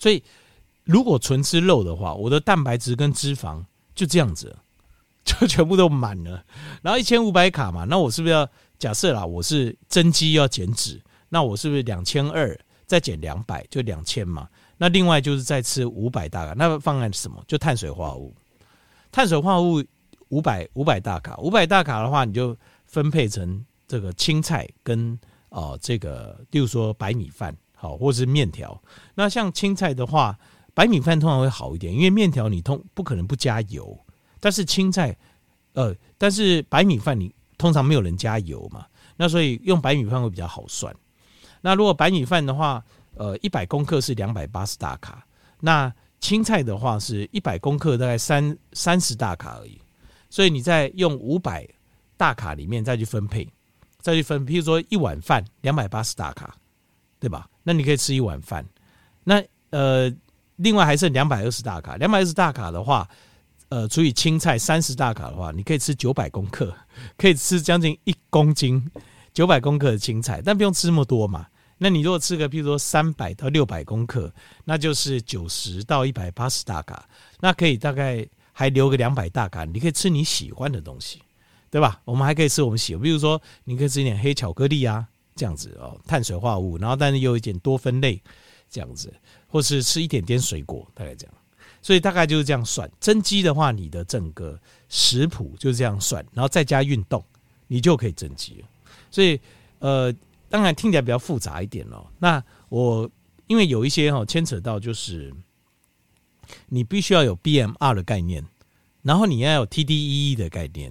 [0.00, 0.20] 所以
[0.82, 4.58] 如果纯吃肉的话，我的蛋白质跟脂肪就这样子，
[5.28, 6.42] 就全部都满了。
[6.80, 8.48] 然后一千五百卡嘛，那我是不是要
[8.78, 9.26] 假设啦？
[9.26, 14.48] 我是增肌要减脂，那我是不是两千二再减两百就两千嘛？
[14.78, 17.42] 那另外就是再吃五百大卡，那方案是什么？
[17.46, 18.34] 就碳水化合物，
[19.12, 19.84] 碳水化合物
[20.28, 22.56] 五百五百大卡，五百大卡的话，你就
[22.86, 25.18] 分配成这个青菜跟
[25.50, 28.80] 哦、呃、这个，例如说白米饭，好，或者是面条。
[29.14, 30.38] 那像青菜的话，
[30.74, 33.98] 白米饭通常会好一点，因为面条你通不可能不加油，
[34.40, 35.16] 但是青菜，
[35.72, 38.86] 呃，但是白米饭你通常没有人加油嘛，
[39.16, 40.94] 那所以用白米饭会比较好算。
[41.60, 42.82] 那如果白米饭的话，
[43.14, 45.26] 呃，一百公克是两百八十大卡，
[45.60, 49.80] 那青菜的话是一百公克大概三三十大卡而已，
[50.30, 51.66] 所以你再用五百
[52.16, 53.48] 大卡里面再去分配，
[54.00, 56.54] 再去分，譬如说一碗饭两百八十大卡，
[57.18, 57.48] 对吧？
[57.64, 58.64] 那你可以吃一碗饭，
[59.24, 60.12] 那呃，
[60.56, 63.08] 另外还剩两百二十大卡，两百二十大卡的话，
[63.70, 66.74] 呃，除以青菜三十大卡的话，你可以吃九百公克，
[67.18, 68.82] 可以吃将近一公斤
[69.34, 71.46] 九百公克的青菜，但不用吃那么多嘛。
[71.76, 74.32] 那你如果吃个，譬如说三百到六百公克，
[74.64, 77.08] 那就是九十到一百八十大卡，
[77.40, 81.22] 那可以大概还留个两百大卡，你可以吃你喜欢的东西，
[81.70, 82.00] 对吧？
[82.04, 85.06] 我们还可以吃我们喜欢，比如说你可以吃一点黑巧克力啊，
[85.36, 88.20] 这样子哦，碳水化合物，然后但是又有一点多酚类，
[88.68, 89.14] 这样子，
[89.46, 91.34] 或是吃一点点水果，大概这样。
[91.82, 92.90] 所以大概就是这样算。
[93.00, 94.58] 增肌的话，你的整个
[94.88, 97.24] 食谱就是这样算，然后再加运动，
[97.66, 98.68] 你就可以增肌了。
[99.10, 99.40] 所以
[99.78, 100.14] 呃。
[100.50, 102.06] 当然听起来比较复杂一点哦。
[102.18, 103.06] 那我
[103.48, 105.30] 因为有一些哈牵扯到，就是
[106.70, 108.42] 你必须要有 BMR 的概念，
[109.02, 110.90] 然后你要有 TDEE 的概念，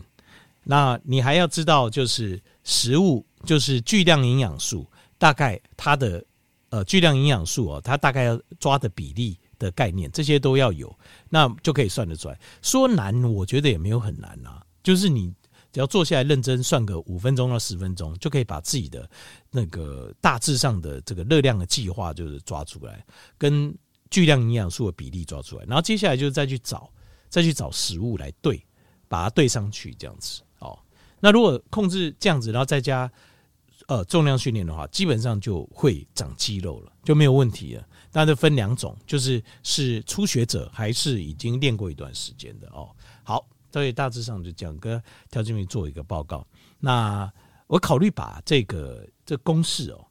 [0.64, 4.86] 那你还要知道就是食物就是巨量营养素，
[5.18, 6.24] 大概它的
[6.70, 10.94] 呃巨量营养素哦，它大概要抓的比例的概念，这些都要有，
[11.30, 12.40] 那就可以算得出来。
[12.62, 15.34] 说难，我觉得也没有很难啊，就是你。
[15.70, 19.08] 只要坐下来认真算个五分钟到十分钟，就可以把自己的
[19.52, 23.06] 那个大致上的这个热量的计划就是抓出来，
[23.38, 23.78] 跟
[24.10, 26.90] 巨量营养素的比例抓出来，然后接下来就是再去找，
[27.30, 28.66] 再去找食物来对，
[29.08, 30.80] 把它对上去这样子哦。
[31.20, 33.12] 那如果控制这样子，然后再加
[33.88, 37.86] 呃重量训练的话，基本上就会长肌肉了，就没有问题了。
[38.18, 42.90] 那就分两种，就是是初学者还是已经练过一段时间的哦。
[43.24, 43.48] 好。
[43.70, 45.00] 所以大致上就讲跟
[45.30, 46.44] 调健员做一个报告。
[46.80, 47.32] 那
[47.68, 50.04] 我考虑把这个这公式哦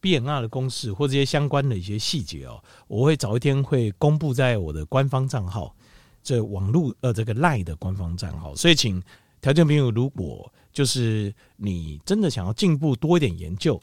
[0.00, 5.76] ，BMR 的公式或这些相关的一些细节哦，我会早一天会公布在我的官方账号，
[6.22, 8.54] 这网络呃这个 LINE 的官方账号。
[8.54, 9.02] 所以请
[9.42, 13.78] 调健朋友，如果就是你真的想要进步多一点研究，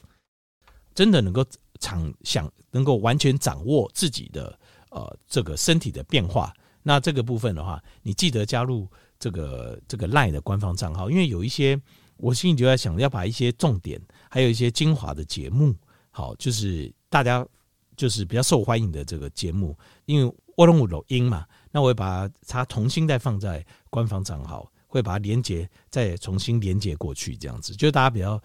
[0.94, 1.46] 真的能够
[1.82, 4.58] 长想能够完全掌握自己的
[4.88, 8.88] 呃这个身体的变化，那这个部分的话，你记得加入。
[9.22, 11.80] 这个这个 LINE 的官方账号，因为有一些
[12.16, 15.72] 我心里就在想，要把一些重点，还有一些精华的节目，
[16.10, 17.46] 好，就是大家
[17.96, 28.42] 就是比较受欢迎的这个节目，因为我拢有录音嘛，那我会把它重新再放在官方账号，会把它连接再重新连接过去，这样子，就是大家比较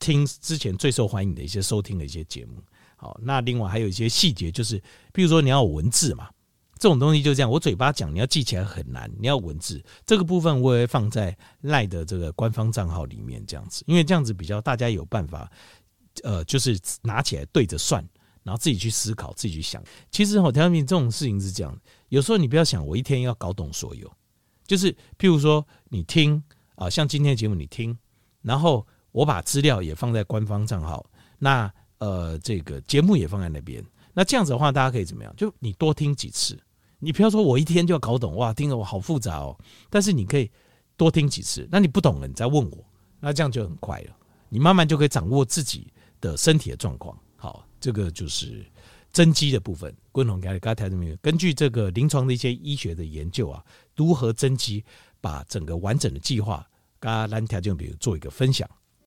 [0.00, 2.60] 听之前最受欢迎的一些收听的一些节目。
[2.96, 4.82] 好，那另外还有一些细节，就是
[5.12, 6.28] 比如说你要文字嘛。
[6.78, 9.10] 这种东西就这样，我嘴巴讲，你要记起来很难。
[9.18, 15.50] 你要文字这个部分，我也会放在赖的这个官方账号里面，这样子，因为这样子比较大家有办法，
[16.22, 18.06] 呃，就是拿起来对着算，
[18.42, 19.82] 然后自己去思考，自己去想。
[20.10, 21.74] 其实我调健这种事情是这样，
[22.10, 24.12] 有时候你不要想我一天要搞懂所有，
[24.66, 26.44] 就是譬如说你听
[26.74, 27.96] 啊，像今天的节目你听，
[28.42, 35.34] 然后我把资料也放在官方账号，那呃这个节目也放在那边，那这样子的话，大家可以怎么样？
[35.36, 36.58] 就你多听几次。
[36.98, 39.54] 你不要说，我一天就要搞懂哇，听着我好复杂哦。
[39.90, 40.50] 但是你可以
[40.96, 42.78] 多听几次，那你不懂了，你再问我，
[43.20, 44.16] 那这样就很快了。
[44.48, 45.92] 你慢慢就可以掌握自己
[46.22, 47.16] 的身体的状况。
[47.36, 48.64] 好，这个就是
[49.12, 49.94] 增肌的部分。
[50.10, 53.62] 共同给大家调整，根据这个临床的一些医学的研究啊，
[53.94, 54.82] 如何增肌，
[55.20, 56.66] 把整个完整的计划，
[56.98, 58.66] 跟大家调整，比如做一个分享。